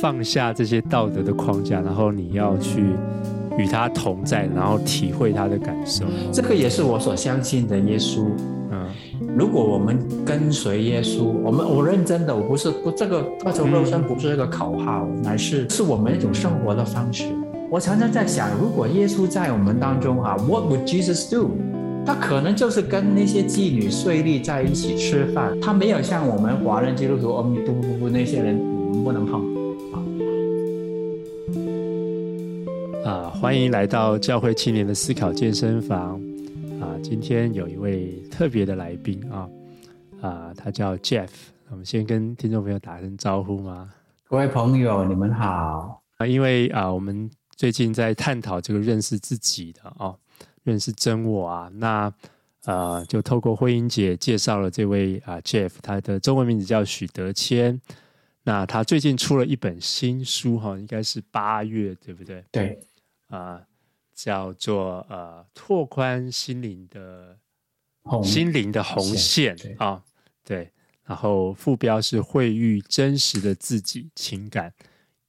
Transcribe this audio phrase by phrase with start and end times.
[0.00, 2.94] 放下这些道德的框架，然后你要去
[3.56, 6.04] 与他同在，然后体会他的感受。
[6.30, 8.26] 这个也是我所相信的耶稣。
[8.70, 8.86] 嗯，
[9.36, 17.24] 如果我们跟随耶稣，我们我认真的，我不是不这个道成肉身不是一个口号，嗯、乃是是我们一种生活的方式。
[17.70, 21.50] 我常常在想，如果耶稣在我们当中啊，What would Jesus do？
[22.06, 29.56] 他可能就是跟那些妓女税吏在一起吃饭，他没有像我们华人基督徒，哦不不不，那些人我们不能碰。
[33.04, 36.20] 啊，欢迎来到教会青年的思考健身房。
[36.80, 39.48] 啊，今天有一位特别的来宾啊，
[40.20, 41.28] 啊，他叫 Jeff。
[41.70, 43.90] 我们先跟听众朋友打声招呼吗？
[44.28, 46.02] 各位朋友，你们好。
[46.18, 50.16] 啊，因为啊，我们最近在探讨这个认识自己的哦，
[50.66, 51.70] 认识真我啊。
[51.72, 52.12] 那
[52.64, 57.80] 呃，就透过慧英姐介绍了这位啊 Jeff，他的中文名字叫许德谦。
[58.42, 62.44] 那他最近出了一本新书哈，应该是八月，对不对？
[62.50, 62.78] 对。
[63.28, 63.66] 啊、呃，
[64.14, 67.36] 叫做呃，拓宽心灵的
[68.24, 70.02] 心灵的红线啊、哦，
[70.44, 70.70] 对。
[71.04, 74.72] 然后副标是会遇真实的自己、情感、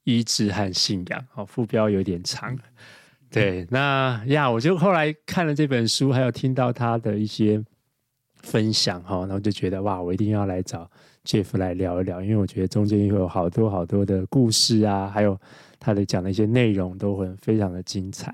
[0.06, 1.24] 医治和信仰。
[1.32, 2.58] 好、哦，副标有点长。
[3.32, 7.64] 对，嗯、那呀，我就后来看了这本书，还有听到他的一些
[8.36, 10.90] 分享哈，然后就觉得哇，我一定要来找
[11.26, 15.40] Jeff 来聊一聊，因为我觉得中间会有好多好多的故事啊，还有。
[15.80, 18.34] 他的讲的一些内容都很非常的精彩，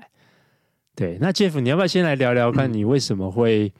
[0.96, 1.18] 对。
[1.20, 3.70] 那 Jeff，你要不要先来聊聊看，你为什么会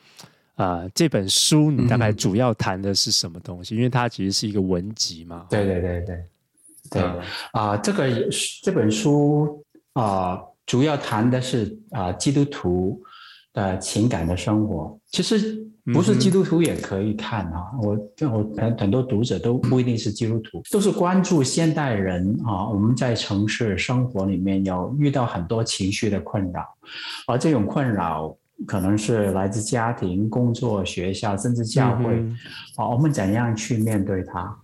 [0.55, 3.75] 啊、呃、这本书你大概主要谈的是什么东西？
[3.75, 5.47] 因为它其实是一个文集嘛。
[5.49, 6.25] 对对对对
[6.91, 7.03] 对
[7.53, 8.06] 啊、呃，这个
[8.62, 13.03] 这本书啊、呃，主要谈的是啊、呃、基督徒
[13.53, 15.62] 的情感的生活，其实。
[15.93, 17.91] 不是基督徒也可以看啊，我
[18.27, 22.67] 我很很多读者都不一定是基督徒，都是关注现代人啊。
[22.71, 26.67] 我们在城市生活里面有遇到很多情绪的困扰，
[27.27, 28.34] 而这种困扰
[28.67, 32.15] 可能是来自家庭、工作、学校，甚至教会
[32.77, 32.88] 啊。
[32.88, 34.56] 我们怎样去面对它？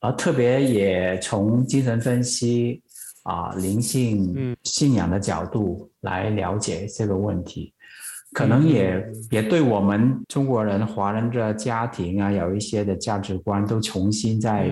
[0.00, 2.82] 而特别也从精神分析
[3.28, 7.74] 啊、灵性、信仰的角度来了解这个问题。
[8.32, 14.68] 可能也也对我们中国人、华人的家庭啊，有一些的价值观都重新在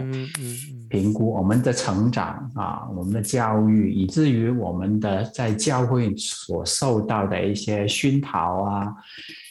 [0.91, 8.95] 评估我们的成长啊，我们的教育，以至于我们的在教会所受到的一些熏陶啊，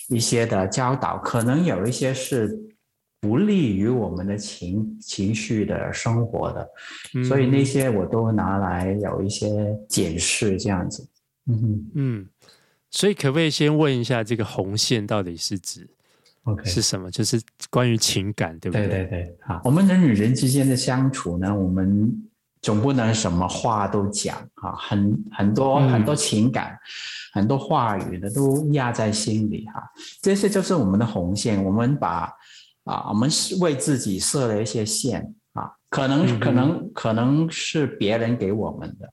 [0.10, 2.56] 一些的教导，可能有一些是
[3.26, 6.70] 不利于我们的情情绪的生活的，
[7.28, 11.08] 所以那些我都拿来有一些解释，这样子。
[11.48, 11.92] 嗯嗯。
[11.96, 12.28] 嗯
[12.92, 15.90] 所以可不可以先问一下，这个红线到底是指
[16.44, 17.12] ，OK 是什么？
[17.12, 18.88] 就是关于情感，对不对？
[18.88, 19.60] 对对对，好。
[19.66, 22.10] 我们人与人之间的相处呢，我们
[22.62, 26.78] 总不能什么话都讲啊，很很多很多情感，嗯、
[27.34, 29.84] 很多话语的都压在心里哈。
[30.22, 32.32] 这些就是我们的红线，我们把
[32.86, 39.12] 啊，我们是为自己设了一些线啊，可能、嗯、可能可能是别人给我们的。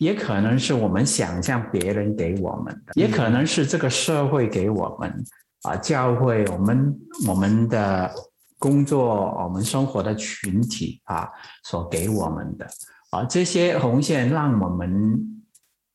[0.00, 5.24] 也可能是我们想象别人给我们的，也可能是这个社会给我们
[5.62, 6.94] 啊，教会我们
[7.28, 8.10] 我们的
[8.58, 11.28] 工作，我们生活的群体啊
[11.62, 12.66] 所给我们的
[13.10, 15.16] 啊，这些红线让我们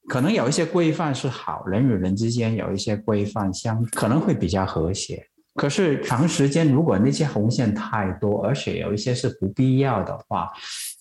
[0.08, 5.28] 可能有一些规范是好，人与人之间有一些规范相可能会比较和谐。
[5.56, 10.50] 可是长时间如果那些红线太多，而且有一些是不必要的话，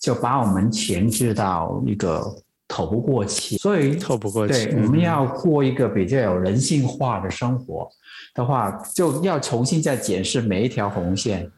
[0.01, 2.23] 就把我们前置到一个。
[2.71, 4.67] 透不过气，所以透不过气。
[4.67, 7.89] 对，我们要过一个比较有人性化的生活
[8.35, 11.51] 的话，就要重新再检视每一条红线。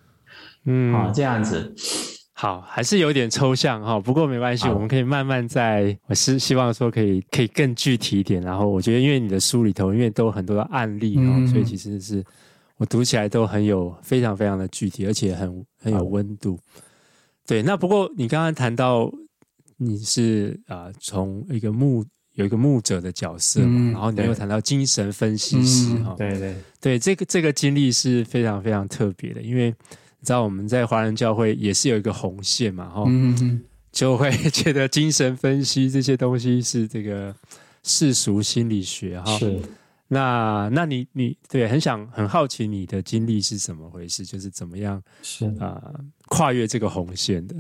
[0.66, 1.74] 嗯，啊，这样子
[2.32, 3.98] 好，还是有点抽象哈。
[3.98, 5.98] 不过没关系，我们可以慢慢在。
[6.06, 8.40] 我是希望说可以可以更具体一点。
[8.40, 12.24] 然后我觉得，因为你的书里头，因为都有很多的案例哈，嗯、所以其实是
[12.80, 16.58] 我读起来都很有非常非常的具体，而且很很有温度。
[17.46, 19.08] 对，那不过你刚刚谈到。
[19.82, 37.34] 你是啊、呃，从一个牧有一个牧者的角色嘛，嗯、然后你又谈到精神分析师哈、嗯，对对对，这个这个经历是非常非常特别的，因为你知道我们在华人教会也是有一个红线嘛，哈、嗯，就会 觉得精神分析这些东西是这个
[37.82, 39.62] 世俗心理学哈，是，
[40.12, 45.94] 那那你你对很想很好奇你的经历是怎么回事，就是怎么样是啊、呃、
[46.26, 47.54] 跨越这个红线的。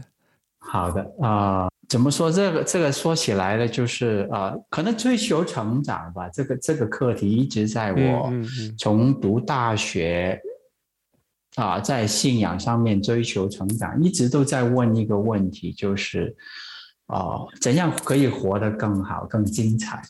[0.58, 1.64] 好的啊。
[1.64, 2.62] 呃怎么说这个？
[2.62, 6.28] 这个说起来呢，就是呃，可能追求成长吧。
[6.28, 8.32] 这个这个课题一直在我
[8.78, 10.40] 从读大学
[11.56, 16.32] 啊，在信仰上面追求成长，一直都在问一个问题，就是
[17.06, 20.00] 哦，怎样可以活得更好、更精彩？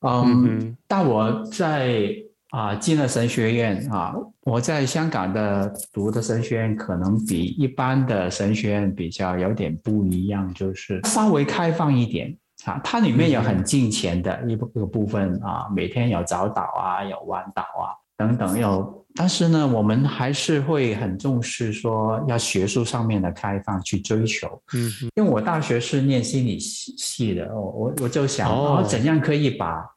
[0.00, 2.14] 嗯，但我在
[2.50, 17.94] 啊进了神学院啊，我在香港的读的神学院可能比一般的神学院比较有点不一样，就是稍微开放一点啊，它里面有很近前的一个部分啊，每天有早祷啊，有晚祷啊。
[18.18, 24.60] 等等，有，但是呢，我们还是会很重视说要学术上面的开放去追求。
[24.74, 29.88] 嗯，因为我大学是念心理系的，我我我就想，哦，怎样可以把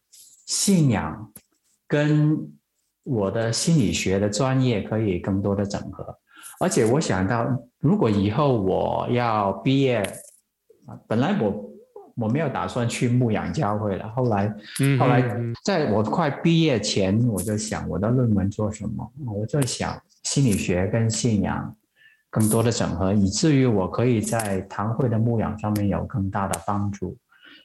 [0.45, 1.33] 信仰
[1.87, 2.37] 跟
[3.03, 6.15] 我的心理学的专业可以更多的整合，
[6.59, 7.47] 而且我想到，
[7.79, 10.03] 如果以后我要毕业，
[11.07, 11.70] 本来我。
[12.21, 14.07] 我没有打算去牧养教会了。
[14.09, 14.47] 后来，
[14.99, 15.23] 后来
[15.65, 19.11] 在我快毕业前，我就想我的论文做什么？
[19.25, 21.75] 我就想心理学跟信仰
[22.29, 27.17] 更多的整合，以至于我可以在堂会的牧养上面有更大的帮助。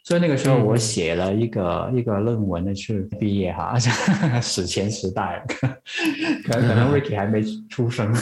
[0.07, 3.77] 所以那个时候我写了一个、嗯、一个论文的是毕业哈，
[4.41, 5.45] 史前时代，
[6.47, 8.15] 可能可能 Ricky 还没出生。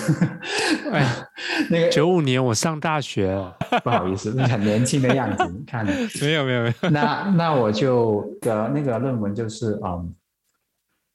[0.90, 1.06] 哎，
[1.69, 3.38] 那个九五年我上大学，
[3.82, 5.84] 不好意思，很年轻的样子，你看。
[6.22, 6.88] 没有没有没有。
[6.88, 10.14] 那那我就的那个论文就是嗯，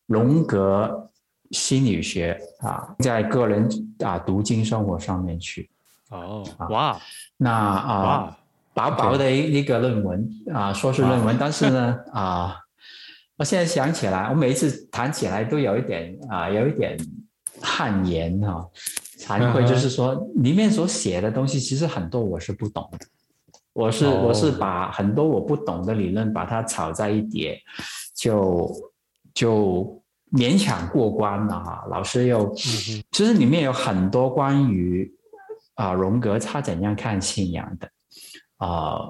[0.06, 1.10] 荣格
[1.50, 3.68] 心理学啊，在个人
[4.06, 5.68] 啊读经生活上面去。
[6.12, 6.96] 哦，哇，
[7.38, 8.36] 那啊。
[8.76, 12.56] 哇薄薄的一一个论文啊，说是论文，但是呢 啊，
[13.38, 16.98] 我现在想起来，我每一次谈起来都有一点啊，有一点
[17.62, 18.66] 汗颜哈，
[19.20, 23.06] 惭愧，就是说里面所写的东西，其实很多我是不懂的，
[23.74, 27.60] 我是我是把很多我不懂的理论把它炒在一碟，
[28.16, 28.72] 就
[29.34, 30.02] 就
[30.32, 31.86] 勉强过关了哈。
[31.90, 35.12] 老师又，其实里面有很多关于
[35.76, 37.90] 啊荣格他怎样看信仰的。
[38.60, 39.10] 啊，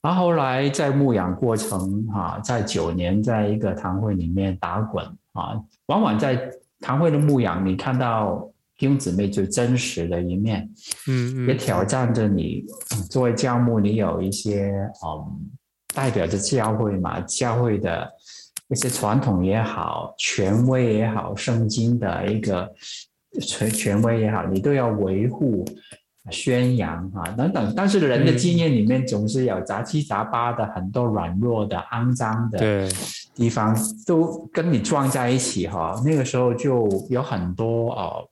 [0.00, 6.50] 然后后来在牧养过程哈，在九年在一个堂会里面打滚啊，往往在
[6.80, 8.48] 堂会的牧养，你看到
[8.78, 10.70] 弟兄姊妹最真实的一面，
[11.08, 12.64] 嗯，也挑战着你
[13.10, 14.70] 作为教牧，你有一些
[15.04, 15.50] 嗯
[15.94, 18.08] 代表着教会嘛，教会的
[18.68, 22.72] 一些传统也好，权威也好，圣经的一个
[23.40, 25.64] 权权威也好，你都要维护。
[26.30, 32.88] 宣扬啊等等，但是人的经验里面总是有杂七杂八的很多软弱的、肮脏的
[33.34, 33.76] 地方，
[34.06, 36.00] 都跟你撞在一起哈。
[36.04, 38.28] 那个时候就有很多哦，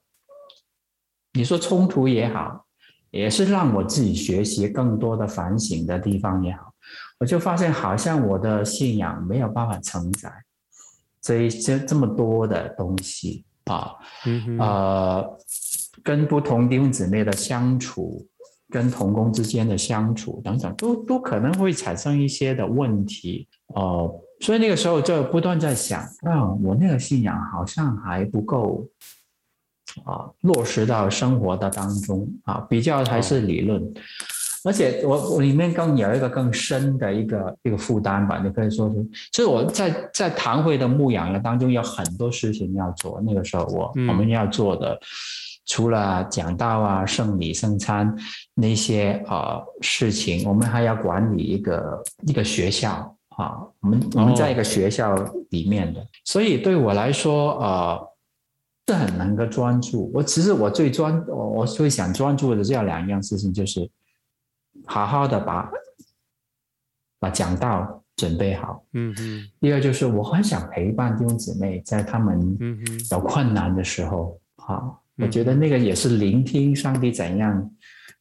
[1.34, 2.64] 你说冲突也好，
[3.10, 6.72] 也是让我自己学习更多的反省的地方也好，
[7.20, 10.32] 我就发现好像我的信仰没有办法承载
[11.22, 13.92] 这一些这么多的东西啊，
[14.26, 15.38] 嗯呃。
[16.04, 18.24] 跟不同弟兄姊妹的相处，
[18.68, 24.20] 跟同工之间的相处等等，都都可能会产生一些的问题哦、呃。
[24.40, 28.86] 所以那个时候就不断在想，啊，我那个信仰好像还不够
[30.04, 33.80] 啊，落实到生活的当中啊，比较还是理论。
[33.80, 33.92] 哦、
[34.64, 39.02] 而且我我里面更有一个更深的一个一个负担吧，你可以说是，
[39.32, 43.22] 其实我在在堂会的牧养的当中有很多事情要做。
[43.24, 45.00] 那个时候我、嗯、我们要做的。
[45.66, 48.14] 除了讲道啊、圣礼、圣餐
[48.52, 53.56] 那些呃事情，我们还要管理一个一个学校啊。
[53.80, 55.14] 我们我们在一个学校
[55.50, 58.08] 里面的，所以对我来说呃
[58.86, 60.10] 是很能够专注。
[60.12, 63.90] 我其实我最专我我最想专注的这两样事情，就是
[64.84, 65.70] 好好的把
[67.18, 68.84] 把讲道准备好。
[68.92, 69.48] 嗯嗯。
[69.60, 72.54] 第二就是我很想陪伴弟兄姊妹，在他们
[73.10, 75.00] 有困难的时候啊。
[75.16, 77.70] 我觉得那个也是聆听上帝怎样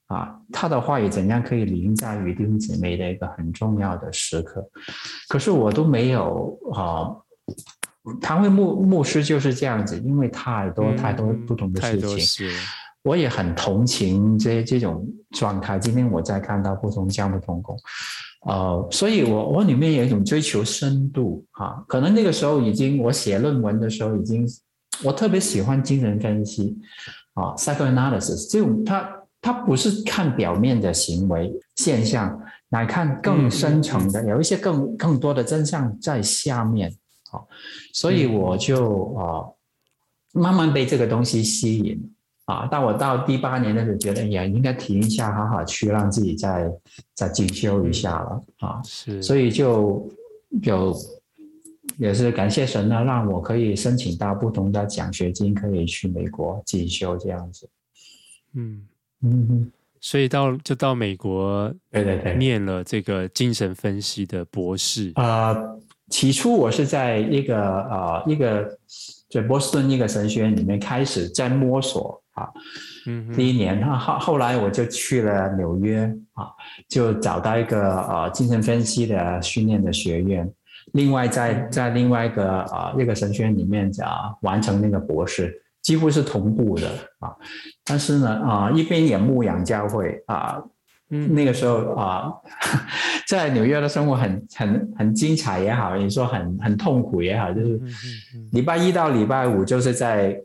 [0.08, 4.64] 啊，他的话语怎样可以凌驾于弟兄姊妹的一个很重要的时刻。
[5.28, 7.10] 可是我都没有啊，
[8.22, 12.48] 堂会牧牧师就是这样子，因为太多太多不同的事情，
[13.02, 15.80] 我也很同情这这种状态。
[15.80, 17.76] 今天我在看到不同教牧同工，
[18.46, 24.48] 呃，所以我我里面有一种追求深度啊，可能那个时候已经我写论文的时候已经。
[25.02, 26.78] 我特别喜欢精神分析，
[27.34, 29.10] 啊，psychoanalysis，这种它
[29.42, 36.90] 它不是看表面的行为现象，来看更深层的，有一些更更多的真相在下面，
[37.32, 37.42] 啊，
[37.94, 39.50] 所以我就啊，
[40.34, 42.14] 慢慢被这个东西吸引，
[42.46, 46.72] 啊，但我到第八年的时候，觉得也应该停一下，好好去让自己再
[47.16, 50.08] 再进修一下了，啊，是，所以就
[50.62, 50.96] 有。
[51.98, 57.70] 也是感谢神呢，让我可以申请到不同的奖学金，可以去美国进修这样子。
[58.56, 58.88] 嗯
[59.22, 65.12] 嗯，所以到就到美国，对对对，念了这个精神分析的博士。
[65.16, 68.78] 呃，起初我是在一个呃一个
[69.30, 72.50] 在波士顿一个神学院里面开始在摸索啊。
[73.06, 76.48] 嗯，第一年，后后来我就去了纽约啊，
[76.88, 80.52] 就找到一个呃精神分析的训练的学院。
[80.92, 86.88] 另外在，在在另外一个啊一个神学院里面啊完成那个博士，几乎是同步的
[87.20, 87.34] 啊。
[87.84, 90.62] 但是呢啊，一边也牧养教会啊，
[91.10, 92.32] 嗯，那个时候啊，
[93.28, 97.80] 在纽约的生活很很很精彩也好，你说很很痛苦也好，就是
[98.52, 100.38] 礼拜一到礼拜五就是在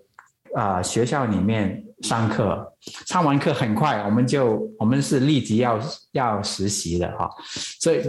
[0.55, 1.85] 啊学校里面。
[2.03, 2.73] 上课，
[3.07, 5.81] 上完课很快，我们就我们是立即要
[6.13, 7.29] 要实习的哈，
[7.81, 8.01] 所以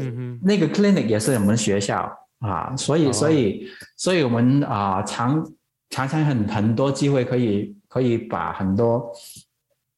[0.43, 2.08] 那个 clinic 也是我们学校
[2.39, 3.67] 啊，所以所以
[3.98, 5.43] 所以我们啊常
[5.89, 9.12] 常常很很多机会可以可以把很多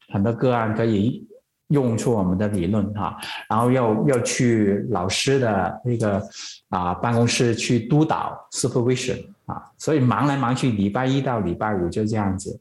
[0.07, 1.27] 很多个案可以
[1.67, 3.17] 用出我们的理论哈，
[3.50, 6.21] 然后又又去老师的那个
[6.69, 12.57] 啊办公室去督导 supervision 啊，所以忙来忙去，礼拜一到礼拜五就这样子。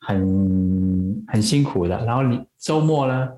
[0.00, 3.28] 很很辛苦的，然后你周末呢，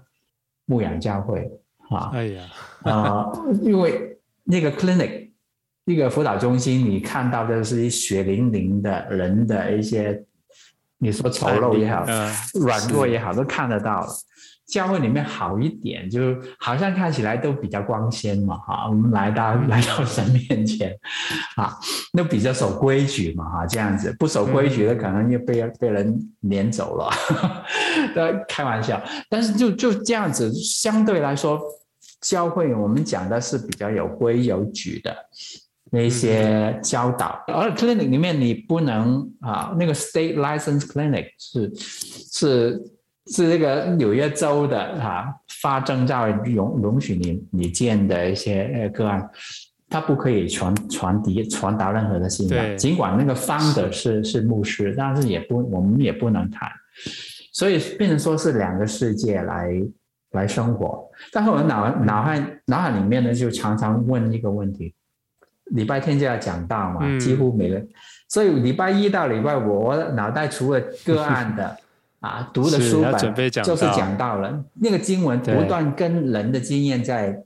[0.64, 1.50] 牧养教会
[1.90, 2.42] 啊，哎呀，
[2.85, 5.31] 啊、呃，因为那个 clinic
[5.85, 10.25] 那个辅导中心，你看到的是一血淋淋的人的一些，
[10.99, 14.07] 你说丑陋也好，呃、软弱也好，都看得到。
[14.66, 20.97] 教会里面好一点，就好像看起来都比较光鲜嘛，哈，我们来到来到神面前，
[21.57, 21.76] 啊，
[22.14, 27.11] 那比较守规矩嘛，哈，这样子不守规矩的可能又被被人撵走了，
[28.14, 29.02] 都开玩笑。
[29.28, 31.61] 但是就就这样子，相对来说，
[32.23, 35.14] 教会我们讲的是比较有规有矩的
[35.90, 42.81] 那些教导，而 clinic 里面你不能啊，那个 state license clinic 是是。
[43.32, 49.26] 是这个纽约州的哈发证照容容许你你建的一些个案，
[49.88, 56.70] 他不可以传传递传达任何的信仰，尽管那个 founder 是是牧师，但是也不我们也不能谈，
[57.52, 59.82] 所以变成说是两个世界来
[60.32, 61.02] 来生活。
[61.32, 64.94] 但是我脑脑海脑海里面呢，就常常问一个问题：
[65.70, 67.82] 礼拜天就要讲道嘛，几乎每个，
[68.28, 71.78] 所以礼拜一到礼拜五，我脑袋除了个案的。
[72.22, 77.36] 啊，读的书本就是讲到了，那个经文不断跟人的经验在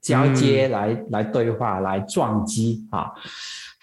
[0.00, 3.12] 交接来，来、嗯、来对话，来撞击啊，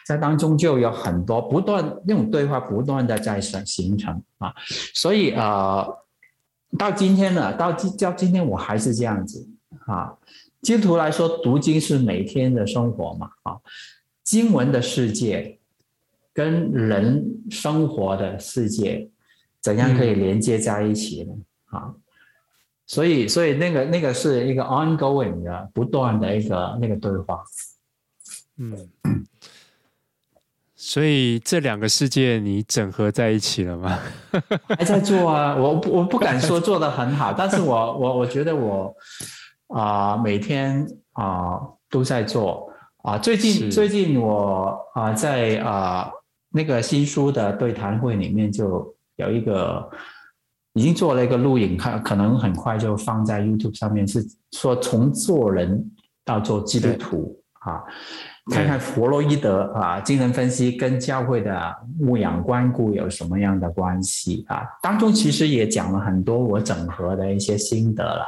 [0.05, 4.53] 在当中就有很多不断那种对话，不断的在形形成啊，
[4.93, 5.97] 所以啊、呃，
[6.77, 9.47] 到今天呢，到今到今天我还是这样子
[9.85, 10.13] 啊。
[10.61, 13.55] 基督徒来说，读经是每天的生活嘛啊，
[14.21, 15.57] 经文的世界
[16.33, 19.09] 跟人生活的世界。
[19.61, 21.33] 怎样可以连接在一起呢？
[21.65, 21.95] 啊、嗯，
[22.87, 27.43] 所以，所以那个那个是一个 ongoing 的、不断的一个那个对话。
[28.57, 28.89] 嗯，
[30.75, 33.99] 所以这两个世界你整合在一起了吗？
[34.77, 38.93] 还在做啊，我我不敢说做的很好，但是我我我觉得我
[39.67, 42.67] 啊、呃、每天啊、呃、都在做
[43.03, 43.17] 啊。
[43.17, 46.11] 最近最近我啊、呃、在啊、呃、
[46.49, 48.93] 那个新书的对谈会里面就。
[49.21, 49.89] 有一个
[50.73, 55.91] 已经做了一个录影，看可能很快就放在 YouTube 上面，是说从做人
[56.25, 57.83] 到做基督徒啊，
[58.51, 64.63] 看看弗洛伊德啊精神分析跟教会的牧养关顾有什么样的关系啊？
[64.81, 68.25] 当中其实也讲了很多我整合的一些心得了。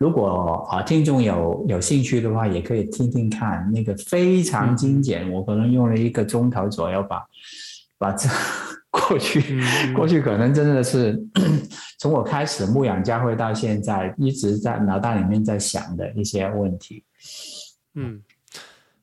[0.00, 7.22] 如果啊听众有有兴趣的话，也可以听听看那个非常精简，我可能用了一个钟头左右把
[7.98, 8.28] 把这。
[8.96, 9.60] 过去，
[9.94, 11.22] 过去可能真的是
[12.00, 17.04] 从我开始牧养教会到现在，一直在脑袋里面在想的一些问题。
[17.94, 18.22] 嗯，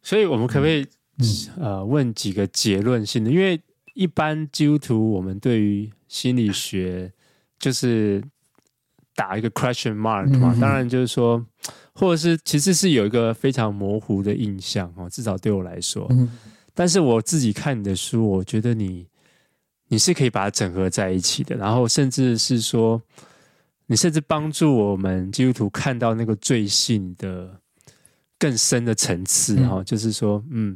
[0.01, 0.81] 所以我们可不可以、
[1.19, 1.25] 嗯、
[1.59, 3.29] 呃问几个结论性的？
[3.29, 3.61] 因为
[3.93, 7.11] 一般基督徒我们对于心理学
[7.59, 8.23] 就是
[9.15, 11.45] 打一个 question mark 嘛，嗯、当然就是说，
[11.93, 16.07] 或者是其实是有一个非常模糊的印象哦，至少对我来说。
[16.09, 16.29] 嗯、
[16.73, 19.07] 但是我自己看你的书，我觉得你。
[19.93, 22.99] 你是可以把它整合在一起的，然后甚至是说，
[23.85, 27.61] 你甚至帮助我们基督徒看到那个罪性的
[28.39, 30.75] 更深的层次，哈、嗯，就是说，嗯，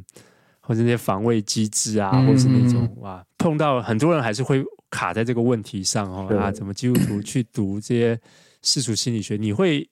[0.60, 8.20] 或者那些防卫机制啊，或是那种哇，碰到很多人还是会卡在这个问题上，哦，啊，怎么基督徒 去读这些
[8.62, 9.36] 世俗心理学？
[9.36, 9.90] 你会，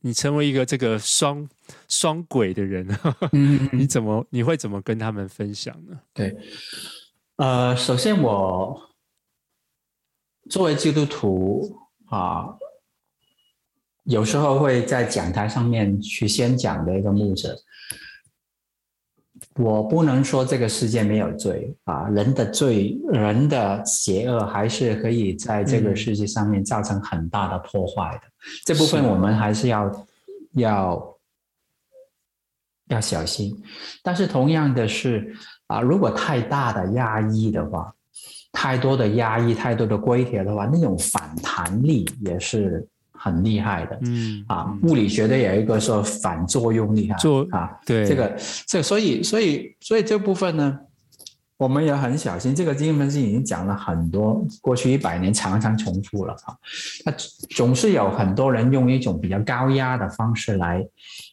[0.00, 1.46] 你成为一个这个双
[1.88, 2.88] 双轨的人，
[3.32, 6.00] 嗯，你怎么你会怎么跟他们分享呢？
[6.14, 6.34] 对，
[7.42, 8.80] 呃，首先我
[10.48, 12.56] 作为基督徒啊，
[14.04, 17.58] 有时候会在讲台上面去先讲的一个牧者。
[19.56, 28.28] 我不能说这个世界没有罪啊，人的罪、人的邪恶还是可以在这个世界上面造成很大的破坏的。
[28.28, 29.98] 嗯、这部分我们还是要是
[30.52, 31.18] 要
[32.86, 33.60] 要小心。
[34.00, 35.34] 但是同样的是
[35.72, 37.92] 啊，如果太大的压抑的话，
[38.52, 42.86] 太多的压抑、太多的规条的话，那种反弹力也是。
[43.24, 48.36] 很厉害的，嗯啊，物理学的有一个说反作用力，做啊，对这个，
[48.66, 50.76] 这所以所以所以这部分呢，
[51.56, 52.52] 我们也很小心。
[52.52, 56.56] 这个精神分析已经讲了很多，过去一百年常常重复了啊，
[57.04, 57.14] 它
[57.54, 60.84] 总是有很多人用一种比较高压的方式来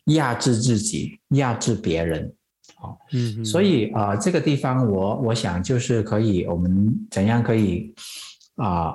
[0.06, 2.32] 压制自己、压制别人，
[2.82, 7.94] 啊，嗯，所以啊，这个地方我我想就是可以，我们怎样可以
[8.56, 8.94] 啊？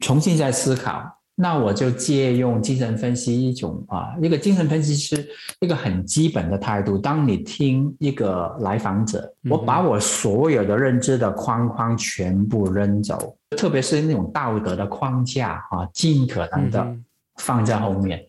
[0.00, 6.96] 重新再思考，那我就借用精神分析一种啊，一个精神分析师一个很基本的态度。
[6.96, 16.96] 当你听一个来访者，我把我所有的认知的框框全部扔走，特别是那种道德的框架啊，尽可能的
[17.38, 18.24] 放在后面，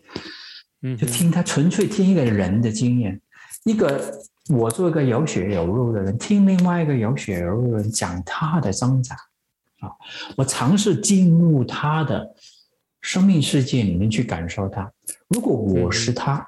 [0.97, 3.19] 就听他纯粹听一个人的经验，
[3.65, 4.19] 一个
[4.49, 9.15] 我做一个有血有肉的人，听另外一个有血有肉的人讲他的挣扎。
[9.79, 9.91] 啊，
[10.35, 12.35] 我尝试进入他的
[13.01, 14.91] 生命世界里面去感受他。
[15.29, 16.45] 如果我是他，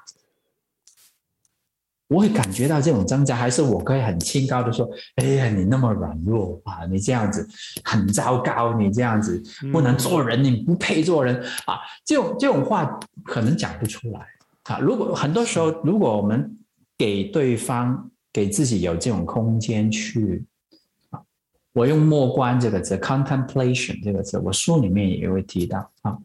[2.12, 7.48] 我会感觉到这种挣扎，还是我可以很清高的说：“哎呀，你那么软弱啊，你这样子
[7.82, 9.42] 很糟糕，你这样子
[9.72, 14.20] 不能做人，你不配做人啊。”这种这种话可能讲不出来
[14.64, 14.78] 啊。
[14.78, 16.58] 如果很多时候，如果我们
[16.98, 20.44] 给对方、给自己有这种空间去。
[21.74, 26.18] 我用默观这个字，contemplation 这个字，我书里面也会提到啊。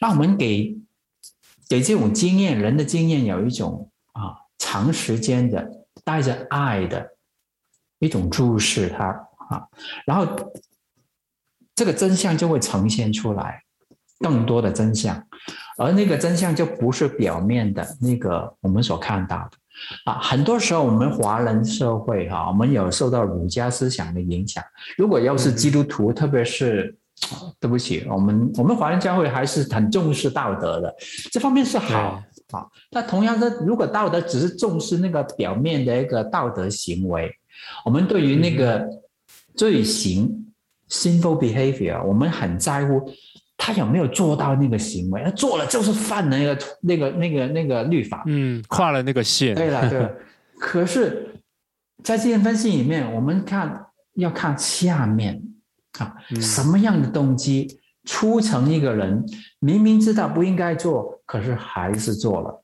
[0.00, 0.78] 那我们给
[1.68, 3.90] 给这种经验，人的经验有一种
[4.58, 5.68] 长时间的
[6.04, 7.08] 带着爱的
[7.98, 9.06] 一种注视它
[9.48, 9.66] 啊，
[10.06, 10.26] 然后
[11.74, 13.62] 这个真相就会呈现出来，
[14.20, 15.22] 更多的真相，
[15.78, 19.50] 而那个真相就不是表面的那个我们所看到的。
[20.06, 24.64] 啊，很多时候我们华人社会哈，我们有受到儒家思想的影响。
[24.96, 26.96] 如果要是基督徒，特别是，
[27.60, 30.96] 对不起，我们我们华人教会还是很重视道德的，
[31.30, 32.66] 这方面是好啊。
[32.90, 37.30] 那同样的，如果道德只是重视那个表面的一个道德行为，
[37.84, 38.86] 我们对于那个
[39.54, 40.52] 罪行
[40.88, 43.10] （sinful behavior），我们很在乎。
[43.58, 45.22] 他有没有做到那个行为？
[45.24, 49.54] 他做了就是犯了那个那个那个那个律法，嗯，跨了那个线。
[49.54, 50.12] 对了， 对了。
[50.58, 51.34] 可是，
[52.04, 55.42] 在精神分析里面，我们看要看下面
[55.98, 59.24] 啊，什么样的动机促成一个人
[59.58, 62.62] 明明知道不应该做，可是还是做了。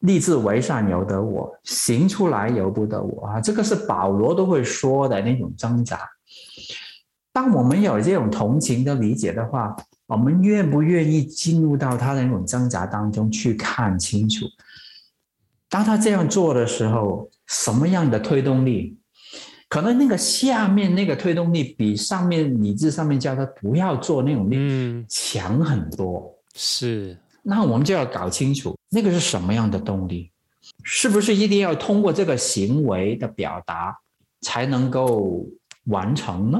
[0.00, 3.40] 立志为善由得我，行出来由不得我啊！
[3.40, 6.08] 这个是保罗都会说的那种挣扎。
[7.32, 14.44] 当我们有这种同情的理解的话，我们愿不愿意进入到他的那种挣扎当中去看清楚？
[15.68, 18.98] 当他这样做的时候，什么样的推动力？
[19.68, 26.30] 可能那个下面那个推动力比上面理智上面叫他不要做那种力强很多。
[26.54, 30.30] 是，那我们就要搞清楚那个是什么样的动力？
[30.84, 33.98] 是不是一定要通过这个行为的表达
[34.42, 35.44] 才能够
[35.86, 36.58] 完成呢？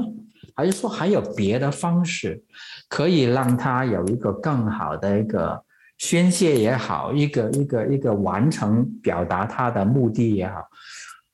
[0.55, 2.43] 还是说还有别的方式，
[2.87, 5.63] 可以让他有一个更好的一个
[5.97, 10.59] 宣泄也好，一个一个一个完成表达他的目的也好，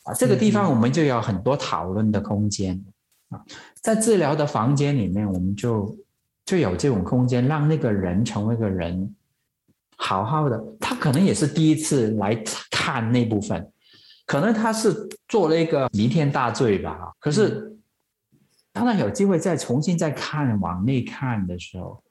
[0.04, 2.82] 啊，这个地方我们就有很多讨论的空间
[3.30, 3.42] 啊。
[3.82, 5.98] 在治疗的房间里面，我们就
[6.46, 9.14] 就有这种空间，让那个人成为一个人，
[10.00, 10.60] 好好的。
[10.80, 12.36] 他可能也是第一次来
[12.72, 13.72] 看那部分，
[14.26, 17.68] 可能他是做了一个弥天大罪吧，可是。
[18.72, 22.02] 当他有机会再重新再看往内看的时候，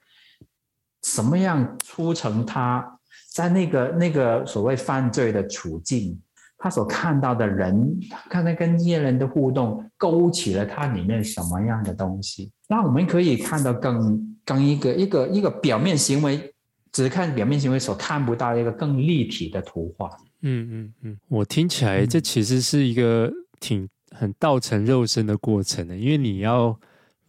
[1.05, 2.99] 什么样促成他
[3.33, 6.21] 在那个那个所谓犯罪的处境，
[6.59, 7.97] 他所看到的人，
[8.29, 12.51] 看他跟这些人的互动，勾起了他里面什么样的东西？
[12.69, 16.53] 那我们可以看到更更一个一个一个表面行为，
[16.93, 20.09] 只看表面行为所看不到一个更立体的图画。
[20.43, 23.89] 嗯嗯嗯，我听起来这其实是一个挺。
[24.11, 26.75] 很道成肉身的过程的，因为你要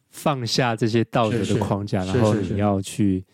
[0.10, 3.26] 放下这些道德的框架，是是是是是，然后你要去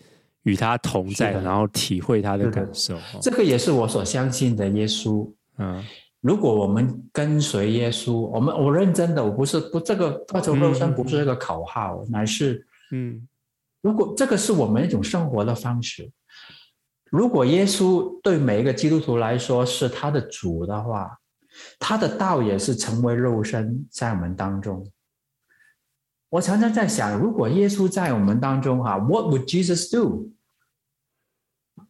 [0.43, 2.97] 与他同在，然后体会他的感受。
[3.21, 5.31] 这个也是我所相信的耶稣。
[5.59, 5.81] 嗯，
[6.21, 13.25] 如果我们跟随耶稣，我们我认真的，我不是不这个道成肉身不是一个口号，嗯、乃是嗯，
[13.85, 16.11] 如果这个是我们一种生活的方式。
[17.11, 21.19] 如果耶稣对每一个基督徒来说是他的主的话，
[21.77, 24.83] 他的道也是成为肉身在我们当中。
[26.29, 30.31] 我常常在想，如果耶稣在我们当中哈，What would Jesus do？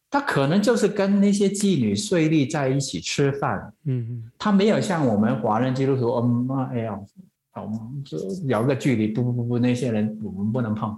[0.10, 3.74] 他可能就是跟那些妓女税吏在一起吃饭。
[3.86, 7.00] 嗯嗯，他没有像我们华人基督徒，嗯，哎呀，
[7.56, 8.18] 我们就
[8.50, 10.98] 有个距离，不不不不，那些人我们不能碰啊。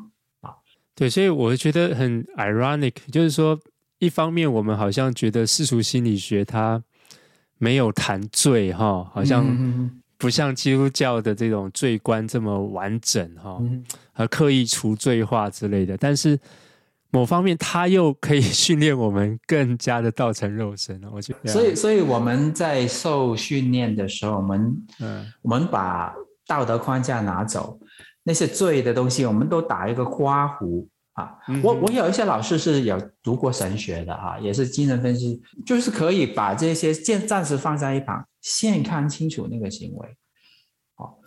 [0.97, 3.57] 对，所以我觉得很 ironic，就是说。
[3.99, 6.79] 一方面，我们好像觉得世俗心理学它
[7.57, 13.59] 没有谈罪哈，好像不像基督教的这种罪观这么完整哈，
[14.13, 15.97] 和刻意除罪化之类的。
[15.97, 16.39] 但是
[17.09, 21.01] 某方面，它又可以训练我们更加的道成肉身。
[21.11, 26.13] 我觉得，所以，所以我们在受训练的时候，我们嗯，我们把
[26.45, 27.79] 道德框架拿走，
[28.27, 30.85] 那些罪的东西，我们都打一个括弧。
[31.13, 40.15] 啊，我我有一些老师是有读过神学的哈，也是精神分析，就是可以把这些暂暂时放在一旁，先看清楚那个行为，
[40.93, 41.17] 好，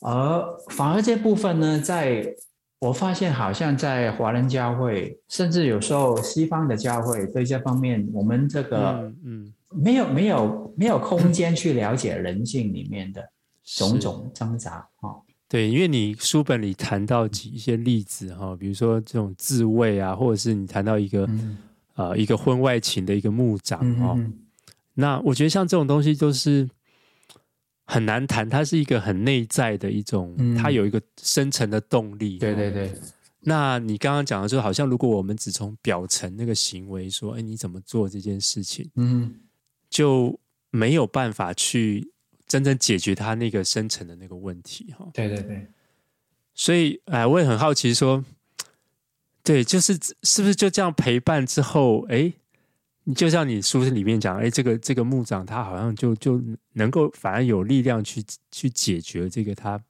[0.00, 2.34] 而反而这部分呢，在
[2.78, 13.22] 我发现好像在华人教会，甚至有时候西方的教会对这方面，我们这个嗯，没有没有没有空间去了解人性里面的
[13.62, 15.25] 种种挣扎啊。
[15.48, 21.56] 对，因为你书本里谈到几一些例子哈，比如说这种自慰啊，或者是你谈到一个、嗯、
[21.94, 24.32] 呃一个婚外情的一个牧长哦、嗯，
[24.94, 26.68] 那我觉得像这种东西都是
[27.84, 32.38] 很难谈，它是一个很内在的一种，嗯、它有一个深层的动力。
[32.38, 32.92] 对对对。
[33.42, 39.32] 那你刚刚讲的就好像如果我们只从表层那个行为说，哎，你怎么做这件事情，嗯，
[39.88, 42.10] 就没有办法去。
[42.46, 45.66] 真正解决他那个深层的那个问题，哈，对对对，
[46.54, 48.24] 所以哎，我也很好奇，说，
[49.42, 52.32] 对，就是是不是就这样陪伴之后，哎，
[53.04, 56.40] 你就像你书里面讲，哎，这个这个牧长他好像就就
[56.74, 59.80] 能够反而有力量去去解决这个他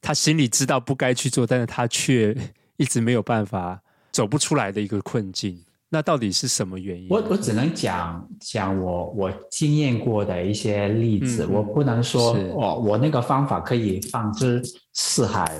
[0.00, 2.36] 他心里知道不该去做，但是他却
[2.76, 5.62] 一直没有办法走不出来的一个困境。
[5.94, 7.06] 那到底是什么原因？
[7.08, 14.60] 我我只能讲讲我我经验过的一些例子，嗯、我不能说哦，我那个方法可以放之
[14.92, 15.56] 四海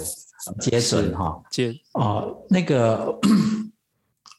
[0.61, 1.41] 皆准哈。
[1.53, 3.17] 皆哦，那个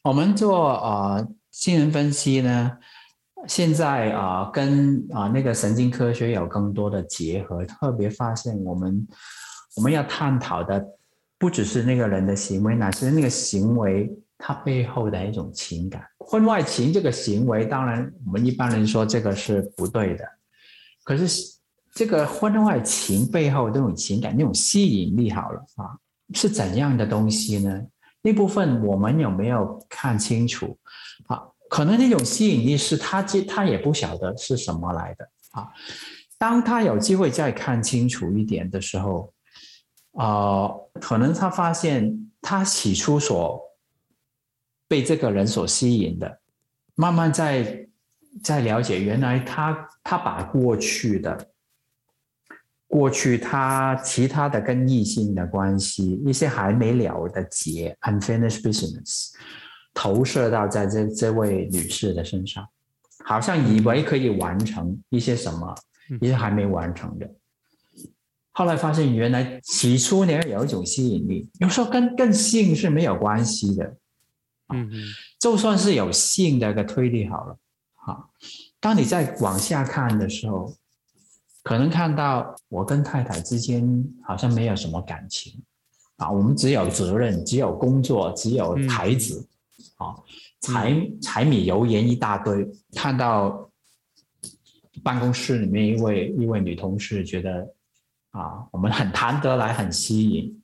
[0.04, 2.72] 我们做呃精神分析呢，
[3.48, 9.08] 现在啊、呃、跟啊、呃、那个神经科学有更多的结合，特别发现我们
[9.76, 10.86] 我们要探讨的
[11.38, 14.14] 不只是那个人的行为，乃是那个行为。
[14.38, 20.24] 他背后的一种情感，婚外情这个行为，当然我们一般人说这个是不对的。
[21.04, 21.56] 可是
[21.94, 25.96] 这个婚外情背后这种情感，那种吸引力，好了啊，
[26.34, 27.82] 是怎样的东西呢？
[28.20, 30.76] 那部分我们有没有看清楚？
[31.28, 35.68] 啊，可能那种吸引力是他他也不晓得是什么来的啊。
[36.36, 39.32] 当他有机会再看清楚一点的时候，
[40.12, 40.68] 啊，
[41.00, 43.58] 可能他发现他起初所
[44.88, 46.40] 被这个人所吸引的，
[46.94, 47.88] 慢慢在
[48.42, 51.48] 在了解，原来他他把过去的
[52.86, 59.32] 过去他其他的跟异性的关系，一些还没了的结 （unfinished business）
[59.92, 62.66] 投射到在这这位女士的身上，
[63.24, 65.74] 好像以为可以完成一些什么，
[66.20, 67.28] 一些还没完成的。
[68.52, 73.96] 后来发现，原来起初那有一种吸引力，有时候跟跟性是没有关系的。
[74.72, 75.02] 嗯嗯，
[75.38, 77.58] 就算是有性的一个推理好了，
[77.94, 78.30] 好，
[78.80, 80.74] 当你再往下看的时候，
[81.62, 85.62] 可能看到我跟太太之间好像没有什么感情，
[86.16, 89.48] 啊，我们只有责任，只有工作，只有孩子，
[89.96, 90.14] 啊，
[90.60, 92.68] 柴柴米油盐一大堆。
[92.94, 93.70] 看到
[95.02, 97.72] 办公室里面一位一位女同事觉得，
[98.30, 100.62] 啊，我们很谈得来，很吸引。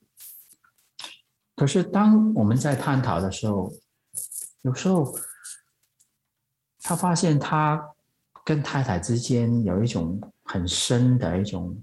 [1.55, 3.73] 可是当我们在探讨的时候，
[4.63, 5.15] 有时候，
[6.81, 7.83] 他发现他
[8.45, 11.81] 跟太太之间有一种很深的一种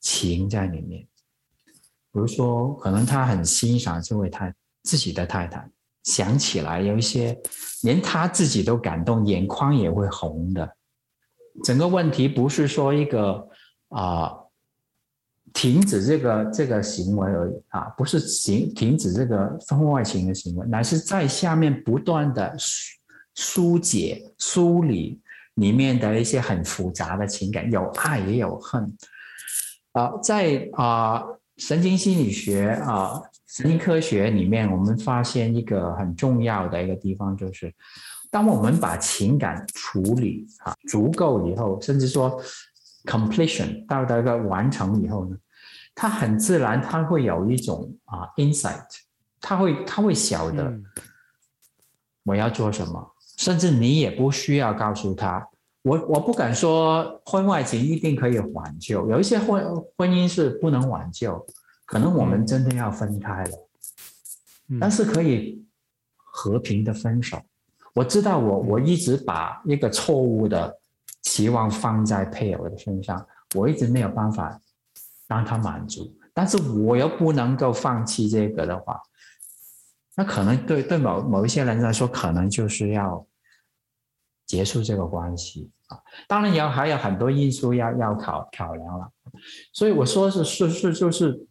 [0.00, 1.06] 情在里面。
[2.12, 5.68] 比如说，可能他很欣赏这位太自己的太太，
[6.04, 7.38] 想起来有一些
[7.82, 10.76] 连他自己都感动，眼眶也会红的。
[11.64, 13.48] 整个问题不是说一个
[13.88, 14.32] 啊、
[15.56, 22.54] 停止这个这个行为而已啊，不是行停止这个婚外情的行为，乃是在下面不断的
[23.34, 25.18] 疏解、梳理
[25.54, 28.94] 里面的一些很复杂的情感，有爱也有恨。
[29.92, 31.24] 啊，在啊
[31.56, 37.72] 神经心理学啊神经科学里面，我们发现一个很重要的一个地方，就是
[38.30, 42.38] 当我们把情感处理啊足够以后，甚至说
[43.06, 45.36] completion 到达一个完成以后呢，
[45.98, 48.84] 他很自然，他会有一种啊 insight，
[49.40, 50.70] 他会他会晓得
[52.22, 55.48] 我要做什么，嗯、甚至你也不需要告诉他。
[55.80, 59.64] 我我不敢说婚外情一定可以挽救，有一些婚
[59.96, 61.46] 婚姻是不能挽救，
[61.86, 63.68] 可能我们真的要分开了，
[64.68, 65.64] 嗯、但是可以
[66.16, 67.40] 和平的分手。
[67.94, 70.78] 我知道我我一直把一个错误的
[71.22, 74.60] 期望放在配偶的身上，我一直没有办法。
[75.28, 79.00] 让他满足，但是我又不能够放弃这个的话，
[80.14, 83.26] 那可能对对某某一些人来说，可能就是要
[84.46, 85.98] 结束这个关系啊。
[86.28, 89.10] 当然有还有很多因素要要考考量了，
[89.72, 91.44] 所以我说是是是就是，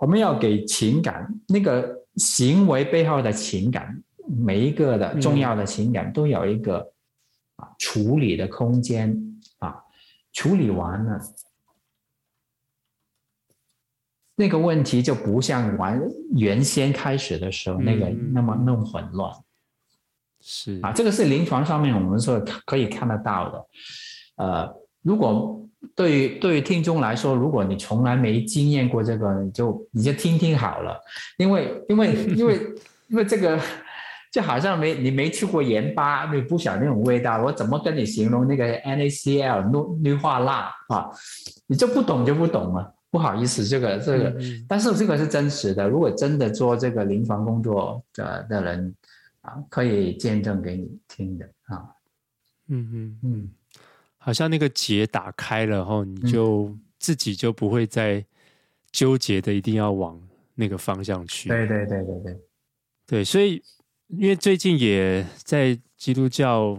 [0.00, 6.78] 我们要给情感那个行为背后的情感，每一个的重要的情感都有一个
[7.56, 9.14] 啊处理的空间
[9.58, 9.76] 啊，
[10.32, 11.20] 处理完了。
[14.36, 16.00] 那个问题就不像完
[16.34, 19.32] 原先开始的时候那个那么那么混乱，
[20.40, 23.66] 是啊，这个是临床上面我们说可以看得到的。
[24.36, 30.98] 呃，如果对于对于听众来说，如果你从来没经验过这个，你就你就听听好了，
[31.38, 32.60] 因为因为因为
[33.08, 33.60] 因为这个
[34.32, 41.08] 就好像没你没去过盐巴，你不晓得那种味道，我怎么跟你形容那个 NaCl 氯氯化钠啊？
[41.68, 42.94] 你就不懂就不懂了。
[43.14, 45.88] 不好意思，这个这个，但是这个是真实的。
[45.88, 48.92] 如果真的做这个临床工作的的人
[49.42, 51.86] 啊，可以见证给你听的啊。
[52.66, 53.50] 嗯嗯嗯，
[54.18, 58.24] 好像那个结打开了后，你就自己就不会再
[58.90, 60.20] 纠结的，一定要往
[60.56, 61.48] 那个方向去。
[61.48, 62.38] 对对对对对
[63.06, 63.62] 对，所以
[64.08, 66.76] 因为最近也在基督教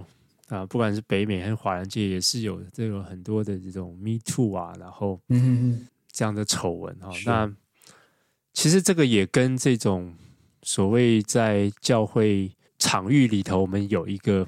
[0.49, 5.87] 啊，不管是北美还是华人界，也是有这种很多的这种 Me Too 啊，然后嗯嗯。
[6.15, 7.53] 这样的丑闻哈，那
[8.53, 10.15] 其实这个也跟这种
[10.63, 12.49] 所谓在教会
[12.79, 14.47] 场域里头，我们有一个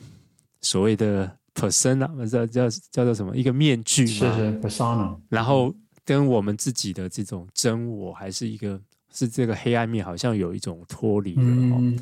[0.62, 3.36] 所谓的 persona，叫叫叫做什么？
[3.36, 5.20] 一个面具嘛，是是 persona。
[5.28, 5.76] 然后
[6.06, 8.80] 跟我们自己的这种真我，还是一个
[9.14, 11.42] 是这个黑暗面，好像有一种脱离的。
[11.42, 12.00] 嗯，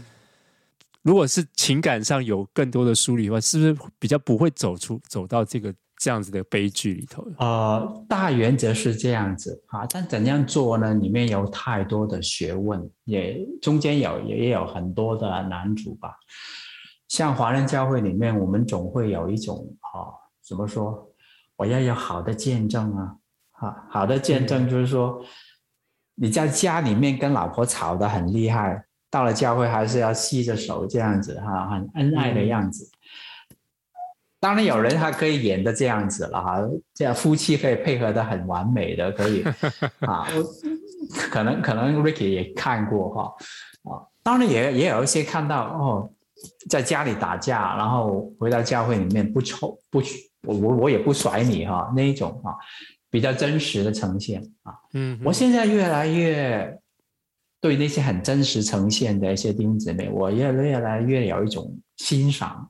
[1.01, 5.73] 如果是情感上有更多的梳理的话，是不是比较不会走出走到这个？
[6.05, 10.93] 这样子的悲剧里头，呃，大原则是这样子啊，但怎样做呢？
[10.93, 16.13] 里面有太多的学问，也中间有也有很多的难处吧。
[17.07, 20.13] 像华人教会里面，我们总会有一种啊，
[20.47, 21.11] 怎么说？
[21.55, 23.15] 我要有好的见证啊，
[23.53, 25.19] 哈，好的见证就是说，
[26.13, 32.91] 你在家里面跟老婆吵得很厉害，到了教会还是要吸着手这样子哈，很恩爱的样子。
[34.45, 36.61] 嗯当然有人还可以演的这样子了哈，
[36.93, 39.43] 这样夫妻可以配合得很完美的，可以。
[40.05, 40.27] 啊，
[41.31, 43.35] 可能可能 Ricky 也看过哈
[43.91, 46.09] 啊，当然也也有一些看到哦，
[46.69, 49.99] 在家里打架，然后回到教会里面不抽不
[50.47, 52.53] 我我我也不甩你哈那一种啊，
[53.09, 56.79] 比较真实的呈现啊，嗯，我现在越来越
[57.59, 62.69] 对那些很真实呈现的一些弟兄姊妹，我越越来越有一种欣赏。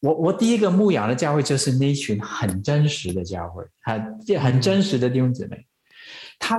[0.00, 5.66] 我我第一个牧养的教会就是那群很真实的教会，很很真实的弟兄姊妹，
[6.38, 6.58] 他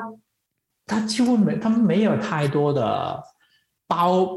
[0.85, 3.23] 他几乎没他们没有太多的
[3.87, 4.27] 包